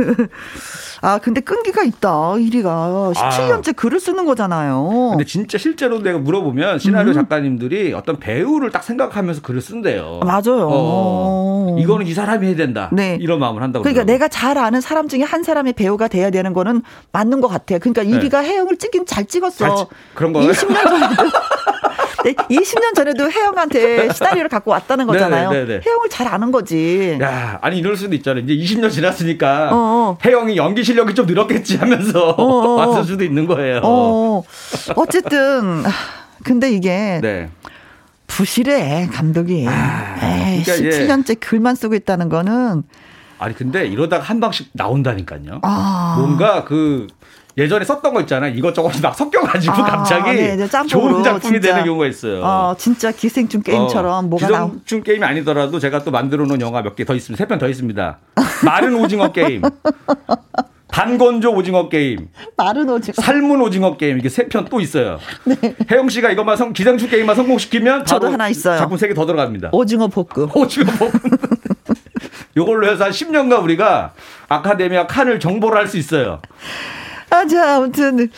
[1.06, 2.10] 아, 근데 끈기가 있다.
[2.10, 3.14] 1위가.
[3.14, 3.72] 17년째 아.
[3.74, 5.10] 글을 쓰는 거잖아요.
[5.12, 7.14] 근데 진짜 실제로 내가 물어보면 시나리오 음.
[7.14, 10.22] 작가님들이 어떤 배우를 딱 생각하면서 글을 쓴대요.
[10.24, 10.70] 맞아요.
[10.72, 12.90] 어, 이거는 이 사람이 해야 된다.
[12.94, 13.18] 네.
[13.20, 13.84] 이런 마음을 한다고.
[13.84, 14.14] 그러니까 그러더라고요.
[14.14, 16.82] 내가 잘 아는 사람 중에 한 사람의 배우가 돼야 되는 거는
[17.12, 17.80] 맞는 것 같아요.
[17.80, 18.48] 그러니까 1위가 네.
[18.52, 19.68] 해영을 찍긴 잘 찍었어.
[19.68, 19.84] 잘 찌,
[20.14, 20.50] 그런 거요?
[20.50, 21.24] 20년 전에도.
[22.24, 25.50] 네, 20년 전에도 혜영한테 시나리오를 갖고 왔다는 거잖아요.
[25.50, 25.82] 네네, 네네.
[25.86, 27.18] 혜영을 잘 아는 거지.
[27.22, 28.46] 야, 아니 이럴 수도 있잖아요.
[28.46, 30.18] 이제 20년 지났으니까 어어.
[30.24, 32.76] 혜영이 연기 실 력이 좀 늘었겠지 하면서 어어.
[32.76, 33.82] 왔을 수도 있는 거예요.
[33.84, 34.44] 어
[34.96, 35.84] 어쨌든
[36.44, 37.50] 근데 이게 네.
[38.28, 39.66] 부실해 감독이.
[39.68, 40.16] 아,
[40.50, 41.34] 에이, 그러니까 17년째 예.
[41.36, 42.84] 글만 쓰고 있다는 거는
[43.40, 45.60] 아니 근데 이러다가 한 방씩 나온다니까요.
[45.62, 46.16] 아.
[46.18, 47.08] 뭔가 그
[47.56, 48.52] 예전에 썼던 거 있잖아요.
[48.56, 51.68] 이것저것 막 섞여가지고 아, 갑자기 네, 좋은 작품이 진짜.
[51.74, 52.42] 되는 경우가 있어요.
[52.44, 56.82] 어, 진짜 기생충 게임처럼 어, 뭐가 나 기생충 게임이 아니더라도 제가 또 만들어 놓은 영화
[56.82, 57.38] 몇 개 더 있습니다.
[57.38, 58.18] 세 편 더 있습니다.
[58.66, 59.62] 마른 오징어 게임.
[60.94, 62.30] 반건조 오징어 게임.
[62.56, 63.14] 마른 오징어.
[63.20, 64.20] 삶은 오징어 게임.
[64.20, 65.18] 이게 세 편 또 있어요.
[65.44, 65.56] 네.
[65.90, 68.78] 혜영 씨가 이것만 성, 기생충 게임만 성공시키면 저도 하나 있어요.
[68.78, 69.70] 작품 세 개 더 들어갑니다.
[69.72, 70.50] 오징어 볶음.
[70.54, 71.12] 오징어 볶음.
[72.56, 74.14] 요걸로 해서 한 10년간 우리가
[74.50, 76.40] 아카데미와 칸을 정복을 할 수 있어요.
[77.32, 78.30] 아, 자, 아무튼,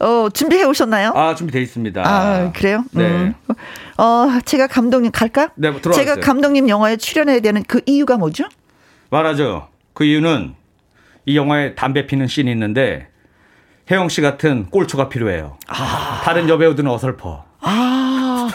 [0.00, 1.12] 어, 준비해 오셨나요?
[1.14, 2.02] 아, 준비돼 있습니다.
[2.04, 2.84] 아, 그래요?
[2.90, 3.02] 네.
[3.08, 3.34] 음.
[3.96, 5.48] 어, 제가 감독님 갈까?
[5.54, 8.44] 네, 뭐 들어와 제가 감독님 영화에 출연해야 되는 그 이유가 뭐죠?
[9.08, 9.68] 말하죠.
[9.94, 10.54] 그 이유는
[11.26, 13.08] 이 영화에 담배 피는 씬이 있는데
[13.90, 15.58] 혜영 씨 같은 꼴초가 필요해요.
[15.68, 16.22] 아.
[16.24, 17.44] 다른 여배우들은 어설퍼.
[17.60, 18.50] 아,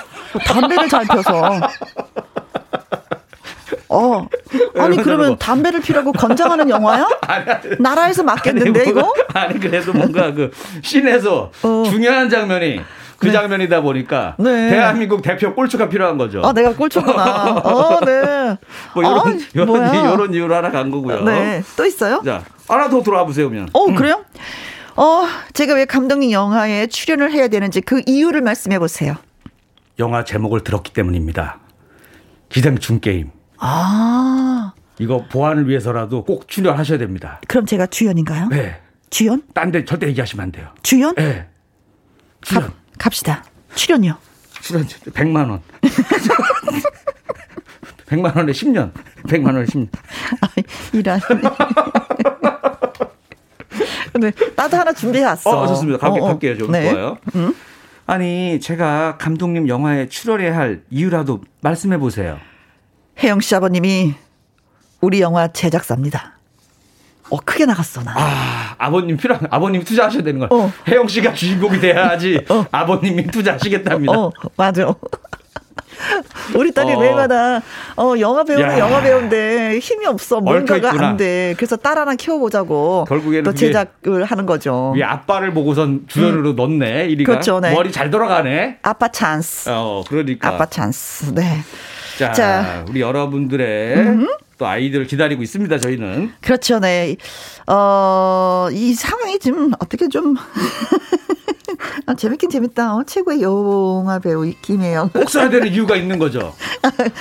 [0.45, 1.59] 담배를 잘 펴서.
[3.89, 4.27] 어.
[4.77, 7.07] 아니 그러면 담배를 피라고 건장하는 영화야?
[7.27, 9.13] 아니, 아니, 나라에서 맞겠는데 아니, 이거?
[9.33, 10.51] 아니 그래도 뭔가 그
[10.83, 11.83] 씬에서 어.
[11.89, 12.81] 중요한 장면이
[13.19, 13.33] 그 네.
[13.33, 14.69] 장면이다 보니까 네.
[14.69, 16.41] 대한민국 대표 꼴초가 필요한 거죠.
[16.43, 17.57] 아, 내가 꼴초구나.
[17.63, 18.57] 어, 네.
[18.95, 21.23] 뭐 이런 아, 이런 이런 이유로 하나 간 거고요.
[21.25, 21.61] 네.
[21.75, 22.21] 또 있어요?
[22.23, 23.69] 자, 하나 더 들어와 보세요, 그러면.
[23.73, 23.95] 어, 음.
[23.95, 24.23] 그래요?
[24.95, 29.15] 어, 제가 왜 감독님 영화에 출연을 해야 되는지 그 이유를 말씀해 보세요.
[29.99, 31.59] 영화 제목을 들었기 때문입니다.
[32.49, 33.29] 기생충 게임.
[33.57, 34.71] 아.
[34.97, 37.39] 이거 보안을 위해서라도 꼭 출연하셔야 됩니다.
[37.47, 38.47] 그럼 제가 주연인가요?
[38.49, 38.79] 네.
[39.09, 39.43] 주연?
[39.53, 40.67] 딴 데 절대 얘기하시면 안 돼요.
[40.83, 41.15] 주연?
[41.15, 41.47] 네.
[42.41, 42.71] 출연.
[42.99, 43.43] 가, 갑시다.
[43.75, 44.15] 출연요.
[44.61, 45.61] 출연 100만 원.
[48.07, 48.91] 100만 원에 10년.
[49.23, 49.87] 100만 원에 10년.
[50.41, 50.47] 아,
[50.93, 51.19] 이란.
[54.19, 55.49] 네, 나도 하나 준비해 왔어.
[55.49, 55.97] 어, 좋습니다.
[55.99, 56.27] 갈게, 어, 어.
[56.27, 56.57] 갈게요.
[56.57, 56.89] 좀 네.
[56.89, 57.17] 좋아요.
[57.35, 57.55] 음?
[58.05, 62.39] 아니, 제가 감독님 영화에 출연해야 할 이유라도 말씀해 보세요.
[63.21, 64.15] 혜영 씨 아버님이
[64.99, 66.38] 우리 영화 제작사입니다.
[67.29, 68.13] 어, 크게 나갔어, 나.
[68.15, 70.49] 아, 아버님 필요한, 아버님 투자하셔야 되는 거야.
[70.51, 70.71] 어.
[70.87, 72.65] 혜영 씨가 주인공이 돼야지 어.
[72.71, 74.11] 아버님이 투자하시겠답니다.
[74.17, 74.93] 어, 맞아.
[76.55, 76.99] 우리 딸이 어.
[76.99, 77.61] 매일마다
[77.97, 78.79] 어 영화 배우는 야.
[78.79, 81.53] 영화 배우인데 힘이 없어 뭔가가 안 돼.
[81.57, 83.05] 그래서 딸 하나 키워보자고.
[83.07, 84.93] 결국에는 또 제작을 하는 거죠.
[84.95, 86.55] 위 아빠를 보고선 주연으로 음.
[86.55, 87.07] 넣네.
[87.09, 87.73] 이리가 그렇죠, 네.
[87.73, 88.77] 머리 잘 돌아가네.
[88.81, 89.69] 아빠 찬스.
[89.71, 90.47] 어 그러니까.
[90.49, 91.33] 아빠 찬스.
[91.35, 91.59] 네.
[92.17, 92.85] 자, 자.
[92.87, 94.27] 우리 여러분들의 음.
[94.59, 95.79] 또 아이들을 기다리고 있습니다.
[95.79, 97.15] 저희는 그렇죠, 네.
[97.65, 100.35] 어, 이 상황이 지금 어떻게 좀
[102.05, 102.95] 아, 재밌긴 재밌다.
[102.95, 105.09] 어, 최고의 영화 배우 김혜영.
[105.15, 106.53] 꼭 써야 되는 이유가 있는 거죠.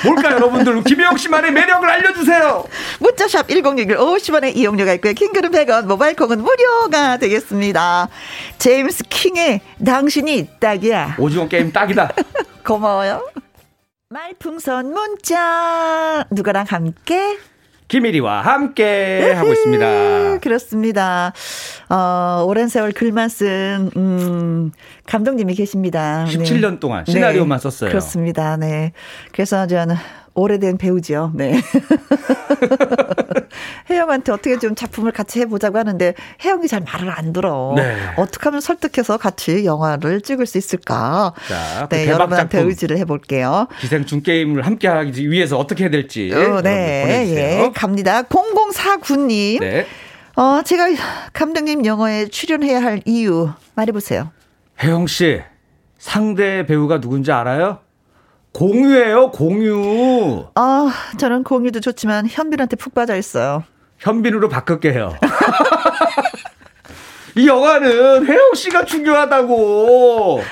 [0.05, 2.65] 뭘까 여러분들 김혜영 씨만의 매력을 알려주세요.
[2.99, 5.13] 문자샵 1061 50원의 이용료가 있고요.
[5.13, 8.09] 킹글은 100원, 모바일 콩은 무료가 되겠습니다.
[8.59, 11.17] 제임스 킹의 당신이 딱이야.
[11.19, 12.13] 오징어 게임 딱이다.
[12.67, 13.23] 고마워요.
[14.11, 17.37] 말풍선 문자 누가랑 함께
[17.89, 20.39] 김일이와 함께 하고 있습니다.
[20.39, 21.35] 그렇습니다.
[21.91, 24.73] 어, 오랜 세월 글만 쓴, 음,
[25.05, 26.25] 감독님이 계십니다.
[26.27, 26.81] 17년 네.
[26.81, 27.63] 동안 시나리오만 네.
[27.63, 27.91] 썼어요.
[27.91, 28.57] 그렇습니다.
[28.57, 28.93] 네.
[29.31, 29.95] 그래서 저는
[30.39, 31.33] 오래된 배우죠.
[31.35, 31.61] 네.
[33.91, 36.15] 혜영한테 어떻게 좀 작품을 같이 해보자고 하는데
[36.45, 37.75] 혜영이 잘 말을 안 들어.
[37.77, 37.97] 네.
[38.17, 41.33] 어떻게 하면 설득해서 같이 영화를 찍을 수 있을까?
[41.49, 43.69] 자, 그 네, 여러분한테 의지를 해볼게요.
[43.81, 46.33] 기생충 게임을 함께 하기 위해서 어떻게 해야 될지.
[46.33, 48.23] 어, 네, 예, 갑니다.
[48.23, 49.61] 0049님.
[49.61, 49.87] 네.
[50.37, 50.87] 어, 제가
[51.33, 54.31] 감독님 영화에 출연해야 할 이유 말해보세요.
[54.81, 55.43] 혜영 씨,
[55.99, 57.81] 상대 배우가 누군지 알아요?
[58.59, 60.47] 공유예요, 공유.
[60.57, 63.63] 아, 저는 공유도 좋지만 현빈한테 푹 빠져 있어요.
[63.99, 65.15] 현빈으로 바꿀게 해요.
[67.37, 70.43] 이 영화는 혜영 씨가 중요하다고.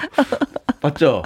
[0.80, 1.24] 맞죠?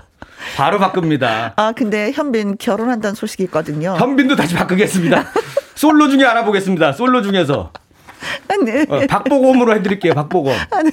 [0.56, 1.52] 바로 바꿉니다.
[1.56, 3.96] 아, 근데 현빈 결혼한다는 소식이 있거든요.
[3.98, 5.26] 현빈도 다시 바꾸겠습니다.
[5.74, 6.92] 솔로 중에 알아보겠습니다.
[6.92, 7.72] 솔로 중에서.
[8.64, 8.86] 네.
[8.88, 10.14] 어, 박보검으로 해드릴게요.
[10.14, 10.54] 박보검.
[10.70, 10.90] 아, 네.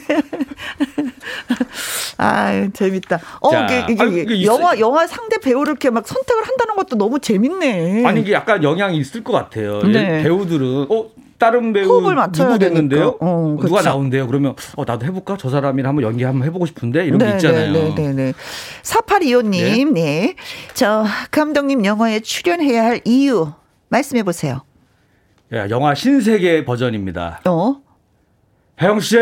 [2.17, 3.19] 아 재밌다.
[3.41, 6.95] 어, 자, 이게, 이게, 아니, 이게 영화 영화 상대 배우를 이렇게 막 선택을 한다는 것도
[6.95, 8.05] 너무 재밌네.
[8.05, 9.82] 아니 이게 약간 영향이 있을 것 같아요.
[9.84, 10.23] 네.
[10.23, 12.01] 배우들은 어 다른 배우
[12.32, 13.17] 누구 됐는데요?
[13.19, 13.67] 어, 그렇죠.
[13.67, 14.25] 누가 나온대요?
[14.25, 15.38] 그러면 어 나도 해볼까?
[15.39, 17.71] 저 사람이랑 한번 연기 한번 해보고 싶은데 이런 네, 게 있잖아요.
[17.71, 18.34] 네, 네, 네.
[18.82, 20.01] 4825님, 네.
[20.01, 20.36] 네.
[20.73, 23.51] 저 감독님 영화에 출연해야 할 이유
[23.89, 24.63] 말씀해 보세요.
[25.54, 27.39] 야, 영화 신세계 버전입니다.
[27.45, 27.78] 어?
[28.82, 29.18] 혜영 씨,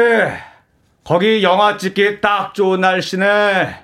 [1.03, 3.75] 거기 영화 찍기 딱 좋은 날씨네.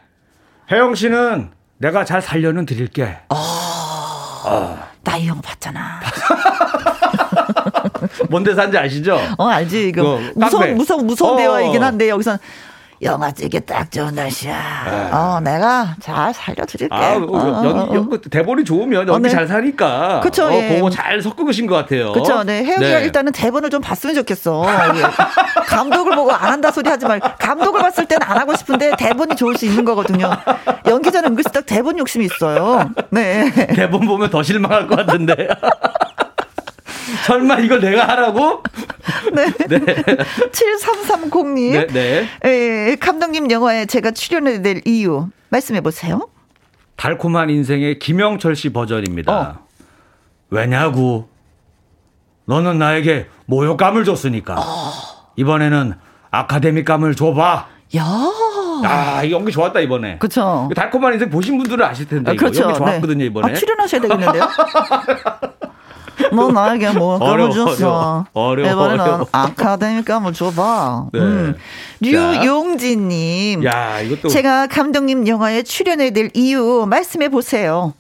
[0.72, 3.20] 혜영 씨는 내가 잘 살려는 드릴게.
[3.30, 4.80] 어, 어.
[5.04, 6.00] 나이 형 봤잖아.
[8.30, 9.20] 뭔 대사인지 아시죠?
[9.38, 9.90] 어, 알지.
[9.90, 11.38] 이거 무서운, 무서운, 무서운 어.
[11.38, 12.38] 대화이긴 한데, 여기서
[13.04, 14.84] 영화 찍기 딱 좋은 날씨야.
[14.86, 15.10] 네.
[15.12, 16.94] 어, 내가 잘 살려드릴게.
[16.96, 18.22] 아, 어, 어, 연기, 어, 어.
[18.30, 19.30] 대본이 좋으면 연기 어, 네.
[19.30, 20.20] 잘 사니까.
[20.22, 20.46] 그쵸.
[20.46, 20.76] 어, 예.
[20.76, 22.12] 그거 잘 섞으신 것 같아요.
[22.14, 22.44] 그쵸.
[22.44, 22.64] 네.
[22.64, 23.04] 혜영이가 네.
[23.06, 24.66] 일단은 대본을 좀 봤으면 좋겠어.
[25.66, 27.28] 감독을 보고 안 한다 소리 하지 말고.
[27.40, 30.30] 감독을 봤을 때는 안 하고 싶은데 대본이 좋을 수 있는 거거든요.
[30.86, 32.88] 연기자는 은근슬쩍 대본 욕심이 있어요.
[33.10, 33.50] 네.
[33.76, 35.48] 대본 보면 더 실망할 것 같은데.
[37.26, 38.64] 설마 이걸 내가 하라고?
[39.34, 39.52] 네.
[39.68, 39.80] 네.
[40.52, 41.72] 7330님.
[41.72, 42.28] 네, 네.
[42.92, 46.28] 에, 감독님 영화에 제가 출연해야 될 이유 말씀해 보세요.
[46.96, 49.34] 달콤한 인생의 김영철 씨 버전입니다.
[49.34, 49.66] 어.
[50.50, 51.30] 왜냐고?
[52.46, 54.56] 너는 나에게 모욕감을 줬으니까.
[54.60, 54.92] 어.
[55.36, 55.94] 이번에는
[56.32, 57.68] 아카데미감을 줘봐.
[57.98, 58.06] 야.
[58.84, 60.18] 아, 이 연기 좋았다, 이번에.
[60.18, 60.70] 그쵸.
[60.76, 62.32] 달콤한 인생 보신 분들은 아실 텐데.
[62.32, 62.64] 아, 그렇죠.
[62.64, 63.26] 연기 좋았거든요, 네.
[63.26, 63.52] 이번에.
[63.52, 64.44] 아, 출연하셔야 되겠는데요?
[66.32, 68.26] 너 나에게 뭐 감을 줬어.
[68.34, 68.72] 어려워.
[68.72, 71.08] 이번에는 아카데미 감을 줘봐.
[71.14, 71.20] 네.
[71.20, 71.56] 음.
[72.00, 73.64] 류용진님.
[73.66, 74.30] 야, 이것도.
[74.30, 77.94] 제가 감독님 영화에 출연해야 될 이유 말씀해 보세요.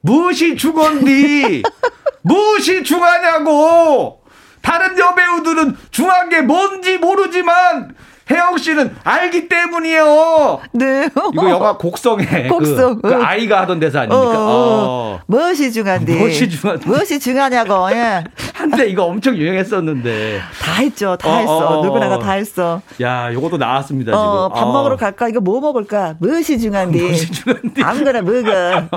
[0.00, 1.62] 무엇이 중헌디?
[2.22, 4.20] 무엇이 중하냐고!
[4.62, 7.94] 다른 여배우들은 중한 게 뭔지 모르지만
[8.30, 10.60] 혜영 씨는 알기 때문이에요.
[10.72, 11.08] 네.
[11.32, 13.00] 이거 영화 곡성에 그 곡성.
[13.00, 14.18] 그, 그 아이가 하던 대사 아닙니까?
[14.20, 14.48] 어, 어.
[14.48, 15.20] 어.
[15.26, 16.14] 무엇이 중한데?
[16.16, 16.80] 무엇이 중한?
[16.84, 17.90] 무엇이 중하냐고.
[17.92, 18.24] 예.
[18.54, 20.40] 한때 이거 엄청 유행했었는데.
[20.60, 21.16] 다 했죠.
[21.16, 21.82] 다 어, 했어.
[21.84, 22.82] 누구나가 다 했어.
[23.00, 24.48] 야, 요것도 나왔습니다 지금.
[24.54, 25.28] 밥 먹으러 갈까?
[25.28, 26.16] 이거 뭐 먹을까?
[26.18, 27.00] 무엇이 중한데?
[27.00, 27.82] 무엇이 중한데?
[27.82, 28.88] 아무거나 먹어.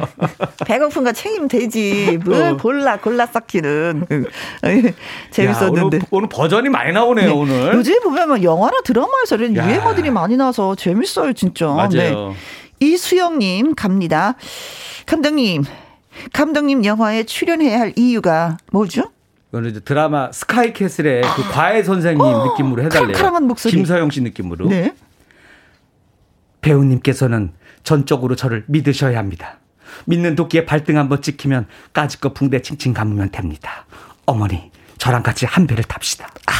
[0.65, 2.19] 배고픈가 챙기면 되지.
[2.25, 4.05] 뭘 골라 골라 쌓기는.
[5.31, 5.79] 재밌었는데.
[5.79, 7.33] 야, 오늘, 오늘, 버전이 많이 나오네요 네.
[7.33, 7.73] 오늘.
[7.75, 9.65] 요즘 보면 영화나 드라마 영화에서 이런 야.
[9.67, 11.67] 유행어들이 많이 나서 재밌어요, 진짜.
[11.67, 11.89] 맞아요.
[11.89, 12.35] 네.
[12.79, 14.35] 이수영님 갑니다.
[15.05, 15.63] 감독님,
[16.33, 19.11] 감독님 영화에 출연해야 할 이유가 뭐죠?
[19.49, 23.13] 이거는 이제 드라마 스카이캐슬의 그 과외 선생님 어, 느낌으로 해달래요.
[23.13, 23.73] 카랑한 목소리.
[23.73, 24.67] 김서영 씨 느낌으로.
[24.69, 24.93] 네.
[26.61, 27.53] 배우님께서는
[27.83, 29.59] 전적으로 저를 믿으셔야 합니다.
[30.05, 33.85] 믿는 도끼에 발등 한번 찍히면 까짓거 붕대 칭칭 감으면 됩니다.
[34.25, 36.27] 어머니, 저랑 같이 한 배를 탑시다.
[36.47, 36.51] 아.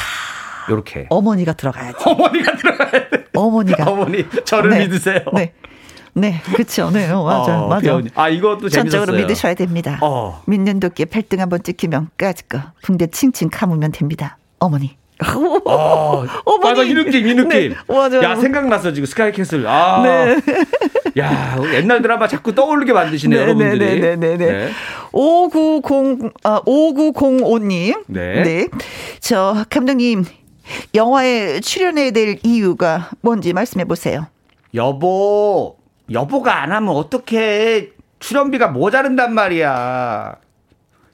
[0.70, 1.08] 요렇게.
[1.10, 1.98] 어머니가 들어가야지.
[2.06, 3.26] 어머니가 들어가야 돼.
[3.36, 3.84] 어머니가.
[3.90, 4.80] 어머니, 저를 네.
[4.80, 5.20] 믿으세요.
[5.34, 5.54] 네.
[6.14, 6.90] 네, 그렇죠.
[6.92, 7.82] 네, 어, 맞아, 어, 맞아.
[7.82, 8.10] 배우님.
[8.16, 8.68] 아 이것도.
[8.68, 9.98] 전적으로 믿으셔야 됩니다.
[10.02, 10.42] 어.
[10.46, 14.38] 믿는 도끼 팔등 한번 찍히면 까짓 거 붕대 칭칭 감으면 됩니다.
[14.60, 14.98] 어머니.
[15.66, 16.26] 어,
[16.62, 17.50] 맞아 이 느낌 이 느낌.
[17.50, 18.22] 네, 맞아.
[18.24, 19.66] 야 생각났어 지금 스카이캐슬.
[19.68, 20.38] 아, 네.
[21.20, 24.00] 야 옛날 드라마 자꾸 떠오르게 만드시네요 네, 여러분들이.
[24.02, 24.38] 네 네 네.
[24.38, 24.70] 네.
[25.14, 28.04] 5905 아, 5905님.
[28.08, 28.44] 네.
[28.44, 28.68] 네.
[29.20, 30.26] 저 감독님
[30.96, 34.28] 영화에 출연해야 될 이유가 뭔지 말씀해 보세요.
[34.74, 35.78] 여보,
[36.12, 40.36] 여보가 안 하면 어떻게 출연비가 모자른단 말이야.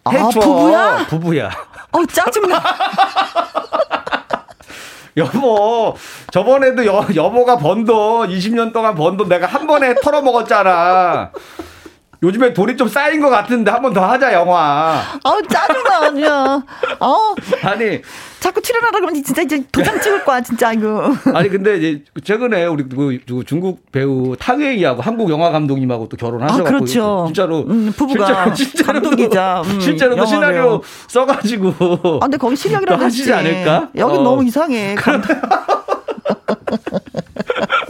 [0.03, 0.25] 아, 해줘.
[0.25, 1.05] 아, 부부야?
[1.09, 1.49] 부부야.
[1.91, 2.63] 어, 짜증나.
[5.17, 5.95] 여보,
[6.31, 11.31] 저번에도 여, 여보가 번 돈, 20년 동안 번 돈 내가 한 번에 털어먹었잖아.
[12.23, 15.01] 요즘에 돈이 좀 쌓인 것 같은데 한 번 더 하자 영화.
[15.23, 16.63] 아우 짜증나 아니야.
[16.99, 17.35] 어.
[17.63, 18.01] 아니
[18.39, 21.13] 자꾸 출연하라 그러면 진짜 이제 도장 찍을 거야 진짜 이거.
[21.33, 26.71] 아니 근데 이제 최근에 우리 그 중국 배우 탕웨이하고 한국 영화 감독님하고 또 결혼하셔가지고 아,
[26.71, 27.23] 그렇죠.
[27.27, 31.73] 진짜로 음, 부부가 실제로, 감독이자 음, 실제로 시나리오 써가지고.
[32.17, 33.89] 아 근데 거기 실력이라도 하시지 않을까?
[33.95, 34.21] 여기 어.
[34.21, 34.95] 너무 이상해.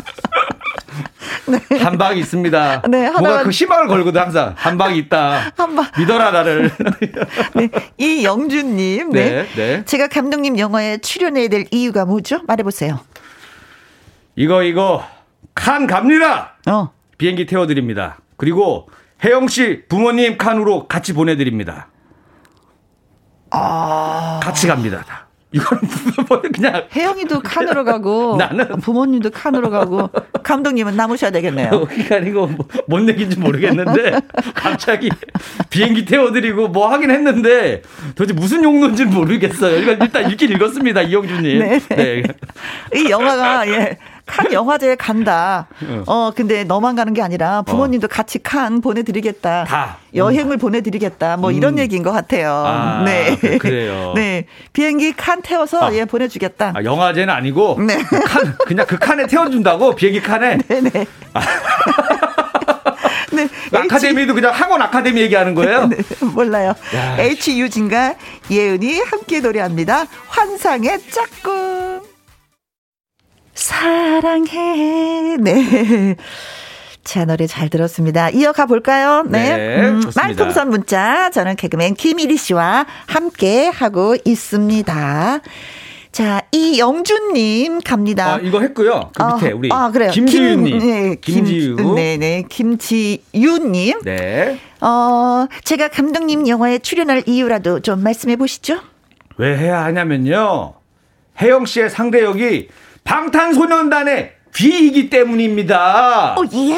[1.48, 1.78] 네.
[1.80, 2.82] 한 방이 있습니다.
[2.90, 5.52] 네, 하다가 뭔가 그 희망을 걸거든 항상 한 방이 있다.
[5.56, 6.72] 한 방 믿어라 나를.
[7.56, 9.30] 네, 이 영준님, 네.
[9.30, 9.86] 네, 네.
[9.86, 12.42] 제가 감독님 영화에 출연해야 될 이유가 뭐죠?
[12.48, 13.00] 말해보세요.
[14.36, 15.04] 이거 이거
[15.56, 16.56] 칸 갑니다.
[16.68, 16.92] 어.
[17.18, 18.18] 비행기 태워드립니다.
[18.38, 18.90] 그리고
[19.24, 21.88] 혜영 씨 부모님 칸으로 같이 보내드립니다.
[23.50, 24.40] 아.
[24.44, 25.27] 같이 갑니다.
[25.48, 25.58] 다.
[25.58, 25.80] 이건
[26.28, 30.10] 뭐 그냥 혜영이도 칸으로 가고 나는 부모님도 칸으로 가고
[30.44, 31.70] 감독님은 남으셔야 되겠네요.
[31.88, 34.20] 그러니까 이거 뭐, 뭔 얘기인지 모르겠는데
[34.54, 35.10] 갑자기
[35.70, 37.82] 비행기 태워드리고 뭐 하긴 했는데
[38.16, 39.78] 도대체 무슨 용도인지 모르겠어요.
[39.78, 41.60] 일단 읽긴 읽었습니다 이영준님.
[41.60, 41.80] 네.
[41.90, 42.24] 네.
[42.96, 43.98] 이 영화가 예.
[44.28, 45.68] 칸 영화제에 간다.
[46.06, 46.28] 어.
[46.28, 48.08] 어, 근데 너만 가는 게 아니라 부모님도 어.
[48.12, 49.64] 같이 칸 보내드리겠다.
[49.64, 49.98] 다.
[50.14, 50.60] 여행을 음.
[50.60, 51.38] 보내드리겠다.
[51.38, 51.56] 뭐 음.
[51.56, 52.52] 이런 얘기인 것 같아요.
[52.54, 53.38] 아, 네.
[53.58, 54.14] 그래요.
[54.16, 54.46] 네.
[54.74, 55.94] 비행기 칸 태워서 아.
[55.94, 56.74] 예, 보내주겠다.
[56.76, 57.78] 아, 영화제는 아니고.
[57.80, 57.98] 네.
[58.04, 59.96] 그 칸, 그냥 그 칸에 태워준다고?
[59.96, 60.58] 비행기 칸에?
[60.68, 61.06] 네네.
[61.34, 61.42] 아.
[63.32, 63.48] 네.
[63.72, 65.88] 아카데미도 그냥 학원 아카데미 얘기하는 거예요?
[65.88, 65.98] 네,
[66.34, 66.74] 몰라요.
[67.20, 68.16] H 유진과
[68.50, 70.06] 예은이 함께 노래합니다.
[70.28, 71.67] 환상의 짝꿍.
[73.68, 75.36] 사랑해.
[75.42, 76.16] 네.
[77.04, 78.30] 자, 노래 잘 들었습니다.
[78.30, 79.24] 이어가 볼까요?
[79.28, 79.58] 네.
[79.58, 81.30] 네 음, 말풍선 문자.
[81.32, 85.40] 저는 개그맨 김일희 씨와 함께 하고 있습니다.
[86.14, 88.36] 자, 이영준님 갑니다.
[88.36, 89.12] 아, 이거 했고요.
[89.14, 90.12] 그 밑에 어, 우리 아, 그래요.
[90.12, 90.80] 김지유님.
[90.80, 91.76] 김, 네, 김지유.
[91.76, 92.44] 김, 네네.
[92.48, 94.00] 김지유님.
[94.06, 94.60] 네.
[94.80, 98.80] 어, 제가 감독님 영화에 출연할 이유라도 좀 말씀해 보시죠.
[99.36, 100.74] 왜 해야 하냐면요.
[101.42, 102.70] 혜영 씨의 상대 역이
[103.08, 106.36] 방탄소년단의 귀이기 때문입니다.
[106.38, 106.76] 오, 예.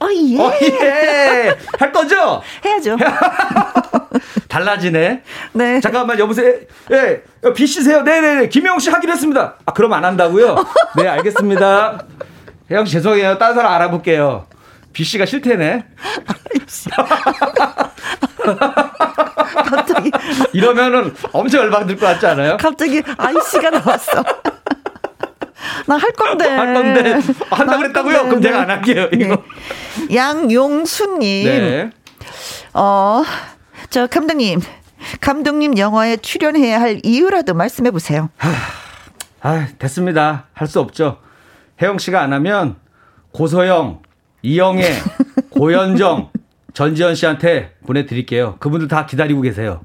[0.00, 0.38] 오, 예.
[0.38, 1.56] 오, 예.
[1.78, 2.40] 할 거죠?
[2.64, 2.96] 해야죠.
[4.48, 5.22] 달라지네.
[5.52, 5.80] 네.
[5.80, 6.54] 잠깐만, 여보세요.
[6.92, 7.22] 예,
[7.54, 8.02] 비 씨세요?
[8.02, 8.48] 네네네.
[8.48, 9.54] 김영 씨 하기로 했습니다.
[9.66, 10.56] 아, 그럼 안 한다고요?
[10.96, 12.04] 네, 알겠습니다.
[12.70, 13.36] 혜영 씨 죄송해요.
[13.38, 14.46] 다른 사람 알아볼게요.
[14.92, 15.84] 비 씨가 싫대네.
[19.68, 20.10] 갑자기.
[20.52, 22.56] 이러면은 엄청 열받을 것 같지 않아요?
[22.58, 24.22] 갑자기 아이씨가 나왔어.
[25.86, 26.48] 나 할 건데.
[26.48, 27.12] 할 건데.
[27.50, 28.14] 한다 그랬다고요?
[28.16, 28.28] 건데.
[28.28, 29.08] 그럼 내가 안 할게요.
[29.12, 29.24] 네.
[29.24, 29.42] 이거.
[30.08, 30.14] 네.
[30.16, 31.46] 양용수님.
[31.46, 31.90] 네.
[32.74, 33.22] 어,
[33.90, 34.60] 저 감독님.
[35.20, 38.30] 감독님 영화에 출연해야 할 이유라도 말씀해 보세요.
[39.42, 40.46] 아, 됐습니다.
[40.54, 41.18] 할 수 없죠.
[41.82, 42.76] 혜영 씨가 안 하면
[43.32, 44.00] 고소영,
[44.42, 44.84] 이영애,
[45.50, 46.30] 고현정,
[46.72, 48.56] 전지현 씨한테 보내드릴게요.
[48.60, 49.82] 그분들 다 기다리고 계세요.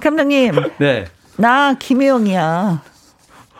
[0.00, 0.52] 감독님.
[0.78, 1.06] 네.
[1.36, 2.82] 나 김혜영이야.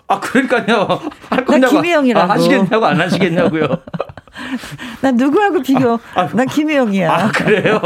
[0.07, 1.01] 아, 그러니까요.
[1.31, 1.75] 할 거냐고.
[1.77, 2.33] 나 김혜영이라고.
[2.33, 3.67] 아, 하시겠냐고, 안 하시겠냐고요.
[5.01, 5.95] 나 누구하고 비교?
[6.15, 7.11] 아, 아, 난 김혜영이야.
[7.13, 7.81] 아, 그래요?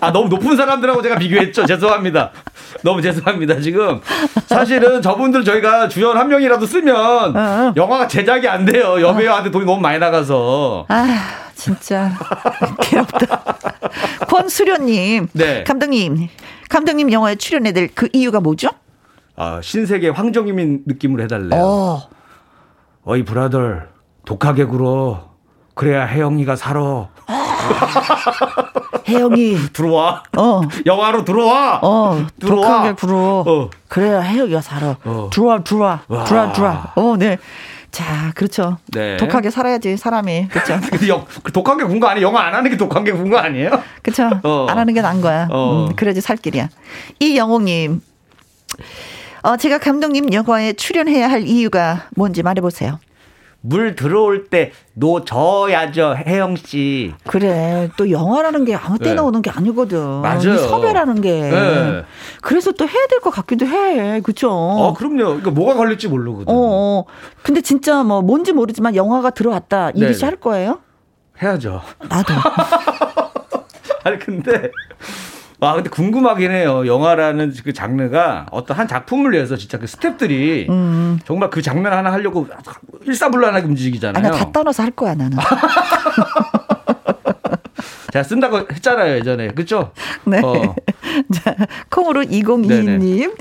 [0.00, 1.64] 아, 너무 높은 사람들하고 제가 비교했죠.
[1.66, 2.32] 죄송합니다.
[2.82, 3.60] 너무 죄송합니다.
[3.60, 4.00] 지금.
[4.46, 7.40] 사실은 저분들 저희가 주연 한 명이라도 쓰면 어.
[7.40, 7.72] 어.
[7.76, 9.00] 영화가 제작이 안 돼요.
[9.00, 10.86] 여배우한테 돈이 너무 많이 나가서.
[10.88, 11.06] 아,
[11.54, 12.10] 진짜.
[12.82, 13.42] 괴롭다.
[14.28, 15.28] 권수련님.
[15.32, 15.64] 네.
[15.64, 16.28] 감독님.
[16.68, 18.68] 감독님 영화에 출연해야 될 그 이유가 뭐죠?
[19.36, 21.60] 아, 신세계 황정민 느낌으로 해달래요.
[21.60, 22.02] 어.
[23.04, 23.88] 어이 브라들
[24.24, 25.34] 독하게 굴어.
[25.74, 27.08] 그래야 혜영이가 살아.
[29.08, 30.22] 혜영이 들어와.
[30.36, 30.62] 어.
[30.86, 31.80] 영화로 들어와.
[31.82, 32.24] 어.
[32.38, 32.62] 들어와.
[32.66, 33.44] 독하게 굴어.
[33.46, 33.70] 어.
[33.88, 34.96] 그래야 혜영이가 살아.
[35.04, 35.28] 어.
[35.32, 36.02] 들어와 들어와.
[36.08, 36.24] 와.
[36.24, 36.92] 들어와 들어와.
[36.96, 37.36] 어, 네.
[37.90, 38.78] 자, 그렇죠.
[38.92, 39.16] 네.
[39.18, 40.48] 독하게 살아야지 사람이.
[40.48, 40.80] 그렇죠.
[41.42, 42.26] 그 독하게 군 거 아니에요?
[42.26, 43.70] 영화 안 하는 게 독한 게군 거 아니에요?
[44.02, 44.30] 그렇죠.
[44.42, 44.66] 어.
[44.68, 45.48] 안 하는 게 난 거야.
[45.50, 45.86] 어.
[45.90, 46.68] 음, 그래야지 살 길이야.
[47.20, 48.00] 이영옥님.
[49.44, 52.98] 어, 제가 감독님 영화에 출연해야 할 이유가 뭔지 말해보세요.
[53.60, 57.12] 물 들어올 때 노져야죠, 혜영 씨.
[57.26, 57.88] 그래.
[57.96, 59.26] 또 영화라는 게 아무 때나 네.
[59.28, 59.98] 오는 게 아니거든.
[60.20, 60.58] 맞아요.
[60.58, 61.30] 섭외라는 게.
[61.40, 62.02] 네.
[62.42, 64.20] 그래서 또 해야 될 것 같기도 해.
[64.20, 64.50] 그쵸?
[64.50, 65.38] 어, 그럼요.
[65.38, 66.46] 이거 뭐가 걸릴지 모르거든.
[66.48, 67.04] 어, 어.
[67.42, 69.90] 근데 진짜 뭐 뭔지 모르지만 영화가 들어왔다.
[69.94, 70.80] 이리 네, 씨할 거예요?
[71.42, 71.80] 해야죠.
[72.08, 72.34] 나도.
[74.04, 74.70] 아니, 근데
[75.60, 76.86] 아 근데 궁금하긴 해요.
[76.86, 81.18] 영화라는 그 장르가 어떤 한 작품을 위해서 진짜 그 스탭들이 음.
[81.24, 82.46] 정말 그 장면 하나 하려고
[83.04, 84.26] 일사불란하게 움직이잖아요.
[84.26, 85.38] 아니, 다 떠나서 할 거야 나는.
[88.12, 89.90] 제가 쓴다고 했잖아요 예전에 그렇죠?
[90.24, 90.40] 네.
[90.40, 90.52] 어.
[91.34, 91.56] 자
[91.90, 93.34] 콩으로 2022님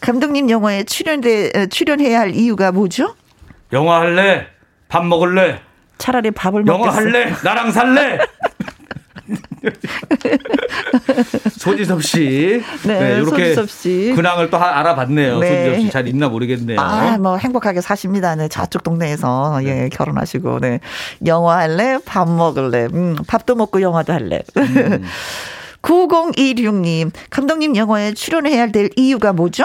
[0.00, 3.16] 감독님 영화에 출연돼 출연해야 할 이유가 뭐죠?
[3.72, 4.46] 영화 할래?
[4.88, 5.60] 밥 먹을래?
[5.98, 6.96] 차라리 밥을 영화 먹겠어.
[6.96, 7.34] 할래?
[7.42, 8.18] 나랑 살래?
[11.58, 12.62] 소지섭 씨.
[12.86, 14.12] 네, 네 이렇게 씨.
[14.16, 15.38] 근황을 또 알아봤네요.
[15.38, 15.64] 네.
[15.64, 16.80] 소지섭 씨 잘 있나 모르겠네요.
[16.80, 18.34] 아, 뭐 행복하게 사십니다.
[18.36, 19.84] 네, 저쪽 동네에서 네.
[19.84, 20.80] 예, 결혼하시고 네.
[21.26, 21.98] 영화 할래?
[22.04, 22.88] 밥 먹을래?
[22.92, 24.42] 음, 밥도 먹고 영화도 할래.
[24.56, 25.04] 음.
[25.82, 29.64] 9016님, 감독님 영화에 출연해야 될 이유가 뭐죠?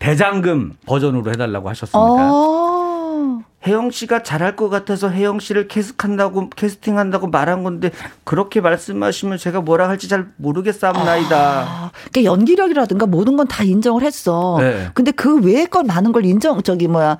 [0.00, 1.98] 대장금 버전으로 해달라고 하셨습니다.
[2.00, 3.42] 어.
[3.66, 7.90] 혜영 씨가 잘할 것 같아서 혜영 씨를 캐스팅한다고 캐스팅한다고 말한 건데
[8.24, 11.36] 그렇게 말씀하시면 제가 뭐라 할지 잘 모르겠사옵나이다.
[11.38, 14.56] 아, 그러니까 연기력이라든가 모든 건 다 인정을 했어.
[14.60, 14.88] 네.
[14.94, 17.18] 근데 그 외의 건 많은 걸 인정 저기 뭐야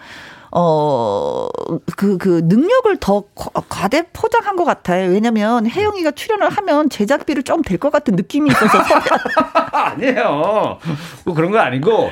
[0.55, 1.49] 어,
[1.97, 3.25] 그, 그 능력을 더
[3.69, 5.11] 과대 포장한 것 같아요.
[5.11, 8.79] 왜냐면 혜영이가 출연을 하면 제작비를 좀 될 것 같은 느낌이 있어서.
[9.73, 10.79] 아니에요.
[11.25, 12.11] 뭐 그런 거 아니고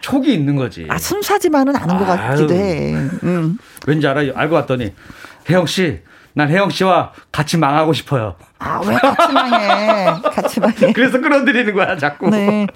[0.00, 0.86] 촉이 있는 거지.
[0.88, 2.94] 아, 순수하지만은 않은 것 같기도 해.
[3.22, 3.58] 음.
[3.86, 4.20] 왠지 알아?
[4.34, 4.92] 알고 봤더니
[5.48, 6.00] 혜영 씨,
[6.32, 8.34] 난 혜영 씨와 같이 망하고 싶어요.
[8.58, 10.20] 아, 왜 같이 망해?
[10.22, 10.92] 같이 망해.
[10.94, 12.30] 그래서 끌어들이는 거야, 자꾸.
[12.30, 12.66] 네.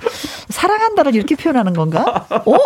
[0.49, 2.27] 사랑한다를 이렇게 표현하는 건가?
[2.31, 2.57] 어?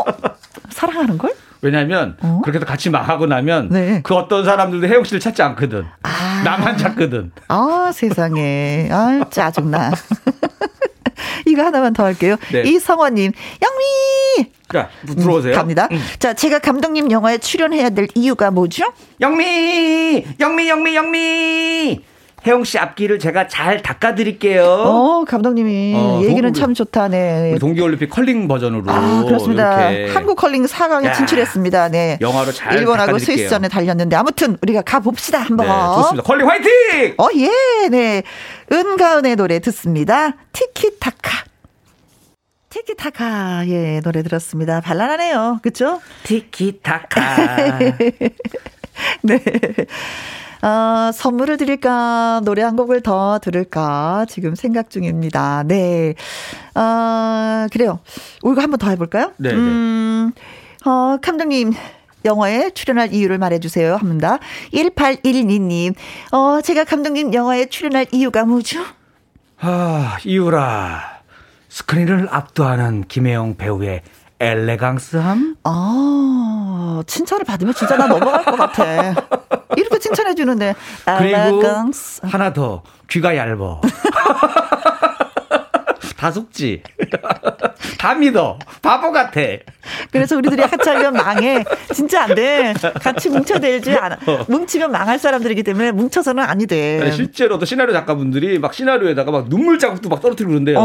[0.71, 1.35] 사랑하는 걸?
[1.61, 2.41] 왜냐하면 어?
[2.45, 4.01] 그렇게 해서 같이 망하고 나면 네.
[4.05, 5.85] 그 어떤 사람들도 혜영 씨를 찾지 않거든.
[6.05, 6.43] 아.
[6.45, 7.33] 나만 찾거든.
[7.49, 8.89] 아 세상에.
[8.93, 9.91] 아 짜증나.
[11.59, 12.37] 이거 하나만 더 할게요.
[12.53, 12.63] 네.
[12.63, 13.33] 이성원님,
[13.63, 14.51] 영미!
[14.73, 15.55] 자, 들어오세요.
[15.55, 15.89] 음, 갑니다.
[15.91, 15.99] 음.
[16.21, 18.85] 자, 제가 감독님 영화에 출연해야 될 이유가 뭐죠?
[19.21, 20.25] 영미!
[20.39, 22.01] 영미, 영미, 영미!
[22.47, 24.63] 혜영 씨 앞길을 제가 잘 닦아드릴게요.
[24.65, 27.09] 어, 감독님이 어, 얘기는 동구, 참 좋다.
[27.09, 27.57] 네.
[27.59, 28.85] 동계올림픽 컬링 버전으로.
[28.87, 29.91] 아, 그렇습니다.
[29.91, 30.13] 이렇게.
[30.15, 31.89] 한국 컬링 4강에 진출했습니다.
[31.89, 32.17] 네.
[32.21, 35.67] 영화로 잘 일본하고 스위스전에 달렸는데 아무튼 우리가 가봅시다 한번.
[35.67, 36.23] 네, 좋습니다.
[36.23, 37.15] 컬링 화이팅!
[37.19, 38.23] 어, 예, 네.
[38.71, 40.37] 은가은의 노래 듣습니다.
[40.53, 41.18] 티키타카.
[42.79, 44.81] 티키타카 예 노래 들었습니다.
[44.81, 46.01] 발랄하네요, 그렇죠?
[46.23, 47.79] 티키타카.
[49.23, 49.43] 네.
[50.63, 55.63] 어, 선물을 드릴까, 노래 한 곡을 더 들을까, 지금 생각 중입니다.
[55.65, 56.15] 네.
[56.75, 58.01] 어, 그래요.
[58.45, 59.33] 이거 한번 더 해볼까요?
[59.37, 59.51] 네.
[59.51, 59.55] 네.
[59.55, 60.33] 음,
[60.85, 61.73] 어, 감독님.
[62.25, 63.95] 영화에 출연할 이유를 말해주세요.
[63.95, 64.41] 합니다.
[64.75, 65.95] 1812님,
[66.33, 68.81] 어, 제가 감독님 영화에 출연할 이유가 뭐죠?
[69.61, 71.18] 아, 이유라.
[71.79, 74.03] 스크린을 압도하는 김혜영 배우의
[74.41, 75.59] 엘레강스함?
[75.63, 79.15] 아, 칭찬을 받으면 진짜 나 넘어갈 것 같아.
[79.77, 80.75] 이렇게 칭찬해 주는데
[81.19, 81.63] 그리고
[82.23, 83.81] 하나 더 귀가 얇어.
[86.19, 86.83] 다 속지.
[87.97, 88.59] 다 믿어.
[88.83, 89.41] 바보 같아.
[90.11, 91.65] 그래서 우리들이 같이 하면 망해.
[91.95, 92.75] 진짜 안 돼.
[93.01, 94.19] 같이 뭉쳐대지 않아.
[94.27, 94.45] 어.
[94.49, 97.13] 뭉치면 망할 사람들이기 때문에 뭉쳐서는 아니 돼.
[97.13, 100.81] 실제로도 시나리오 작가분들이 막 시나리오에다가 막 눈물 자국도 막 떨어뜨리고 그런데요.
[100.81, 100.83] 어,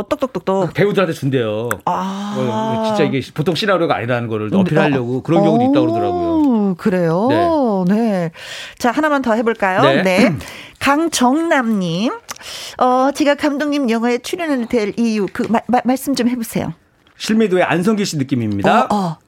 [0.00, 0.74] 어, 똑똑똑똑.
[0.74, 1.70] 배우들한테 준대요.
[1.86, 2.34] 아.
[2.36, 6.43] 어, 진짜 이게 보통 시나리오가 아니라는 거를 어필하려고 그런 경우도 있다고 그러더라고요.
[6.74, 7.84] 그래요?
[7.88, 7.94] 네.
[7.94, 8.30] 네.
[8.78, 9.82] 자, 하나만 더 해볼까요?
[9.82, 10.02] 네.
[10.02, 10.36] 네.
[10.80, 12.12] 강정남님.
[12.78, 16.74] 어, 제가 감독님 영화에 출연을 될 이유, 그, 마, 마, 말씀 좀 해보세요.
[17.16, 18.84] 실미도의 안성기 씨 느낌입니다.
[18.84, 19.18] 어, 어.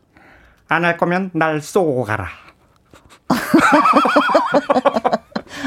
[0.68, 2.28] 안할 거면 날 쏘고 가라.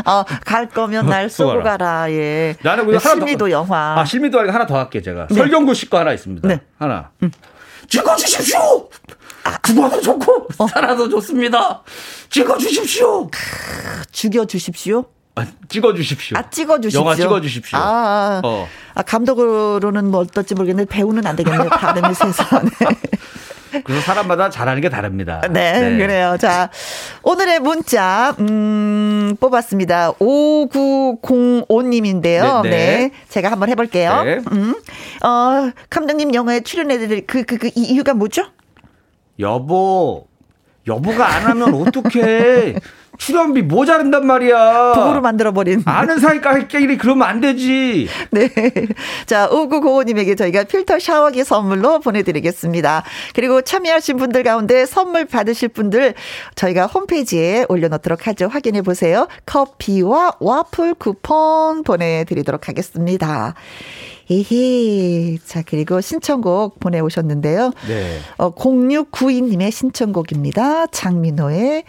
[0.05, 2.11] 어, 갈 거면 날 쏘고 가라.
[2.11, 2.55] 예.
[2.63, 3.95] 나는 그 실미도 더, 영화.
[3.99, 5.27] 아, 실미도 하나 더 할게, 제가.
[5.27, 5.35] 네.
[5.35, 6.47] 설경구 씨 거 하나 있습니다.
[6.47, 6.59] 네.
[6.77, 7.11] 하나.
[7.23, 7.31] 음.
[7.87, 8.89] 찍어주십시오!
[9.43, 9.57] 아.
[9.63, 10.67] 죽어도 좋고, 어.
[10.67, 11.83] 살아도 좋습니다.
[12.29, 13.29] 찍어 주십시오!
[14.11, 15.05] 죽여 주십시오?
[15.35, 16.37] 아, 찍어 주십시오.
[16.37, 17.01] 아, 찍어 주십시오.
[17.01, 17.77] 영화 찍어 주십시오.
[17.77, 18.67] 아, 아, 어.
[18.95, 21.69] 아 감독으로는 뭐 어떨지 모르겠는데 배우는 안 되겠네요.
[21.69, 22.43] 다른 세서.
[22.63, 22.69] 네.
[23.83, 25.41] 그래서 사람마다 잘하는 게 다릅니다.
[25.51, 26.37] 네, 네, 그래요.
[26.39, 26.69] 자,
[27.21, 30.13] 오늘의 문자, 음, 뽑았습니다.
[30.13, 32.63] 5905님인데요.
[32.63, 32.71] 네, 네.
[32.71, 34.23] 네, 제가 한번 해볼게요.
[34.23, 34.39] 네.
[34.51, 34.73] 음,
[35.23, 38.47] 어, 감독님 영화에 출연해드릴 그, 그, 그 이유가 뭐죠?
[39.39, 40.27] 여보,
[40.87, 42.75] 여보가 안 하면 어떡해.
[43.19, 44.93] 출연비 모자른단 말이야.
[44.95, 45.83] 부부로 만들어버린.
[45.85, 48.07] 아는 사이까끼리 그러면 안 되지.
[48.31, 48.49] 네.
[49.25, 53.03] 자, 5905님에게 저희가 필터 샤워기 선물로 보내드리겠습니다.
[53.35, 56.13] 그리고 참여하신 분들 가운데 선물 받으실 분들
[56.55, 58.47] 저희가 홈페이지에 올려놓도록 하죠.
[58.47, 59.27] 확인해 보세요.
[59.45, 63.53] 커피와 와플 쿠폰 보내드리도록 하겠습니다.
[64.29, 65.37] 에헤.
[65.45, 67.71] 자, 그리고 신청곡 보내오셨는데요.
[67.87, 68.19] 네.
[68.37, 70.87] 어, 0692님의 신청곡입니다.
[70.87, 71.83] 장민호의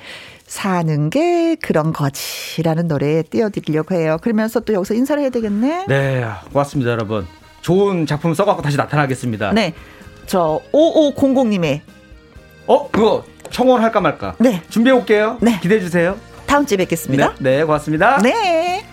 [0.46, 4.16] 사는 게 그런 거지라는 노래 띄워드리려고 해요.
[4.20, 5.86] 그러면서 또 여기서 인사를 해야 되겠네.
[5.86, 7.26] 네, 고맙습니다, 여러분.
[7.60, 9.52] 좋은 작품 써갖고 다시 나타나겠습니다.
[9.52, 9.74] 네,
[10.26, 11.80] 저 5500님의
[12.66, 14.34] 어 그거 청원할까 말까.
[14.38, 15.38] 네, 준비해 올게요.
[15.40, 16.16] 네, 기대해 주세요.
[16.46, 17.34] 다음 주에 뵙겠습니다.
[17.38, 18.18] 네, 네 고맙습니다.
[18.18, 18.89] 네.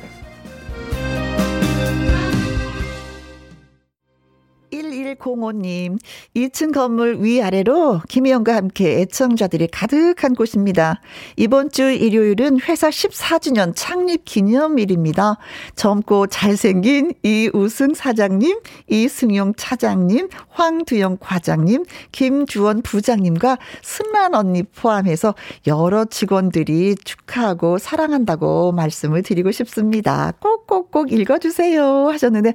[5.16, 5.98] 1105님,
[6.36, 11.02] 2층 건물 위아래로 김희영과 함께 애청자들이 가득한 곳입니다.
[11.36, 15.38] 이번 주 일요일은 회사 14주년 창립 기념일입니다.
[15.76, 18.60] 젊고 잘생긴 이우승 사장님,
[18.90, 25.36] 이승용 차장님, 황두영 과장님, 김주원 부장님과 승란 언니 포함해서
[25.68, 30.34] 여러 직원들이 축하하고 사랑한다고 말씀을 드리고 싶습니다.
[30.40, 32.54] 꼭꼭꼭 읽어주세요 하셨는데,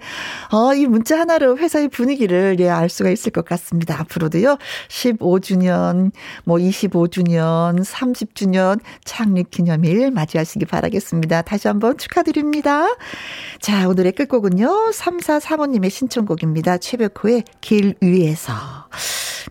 [0.53, 4.01] 어, 이 문자 하나로 회사의 분위기를 예, 알 수가 있을 것 같습니다.
[4.01, 4.59] 앞으로도요,
[4.89, 6.13] 15주년,
[6.45, 11.43] 뭐 25주년, 30주년 창립 기념일 맞이하시기 바라겠습니다.
[11.43, 12.87] 다시 한번 축하드립니다.
[13.61, 16.79] 자, 오늘의 끝곡은요, 3435님의 신청곡입니다.
[16.79, 18.53] 최백호의 길 위에서.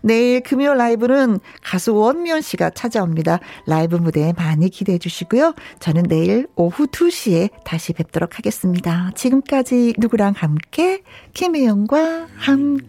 [0.02, 3.40] 내일 금요 라이브는 가수 원미연 씨가 찾아옵니다.
[3.66, 5.54] 라이브 무대 많이 기대해 주시고요.
[5.80, 9.10] 저는 내일 오후 2시에 다시 뵙도록 하겠습니다.
[9.14, 11.02] 지금까지 누구랑 함께?
[11.34, 12.81] 김혜영과 함께.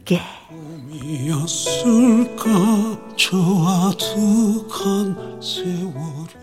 [0.92, 2.44] 이었을까?
[3.18, 3.38] 저
[3.88, 6.43] 아득한 세월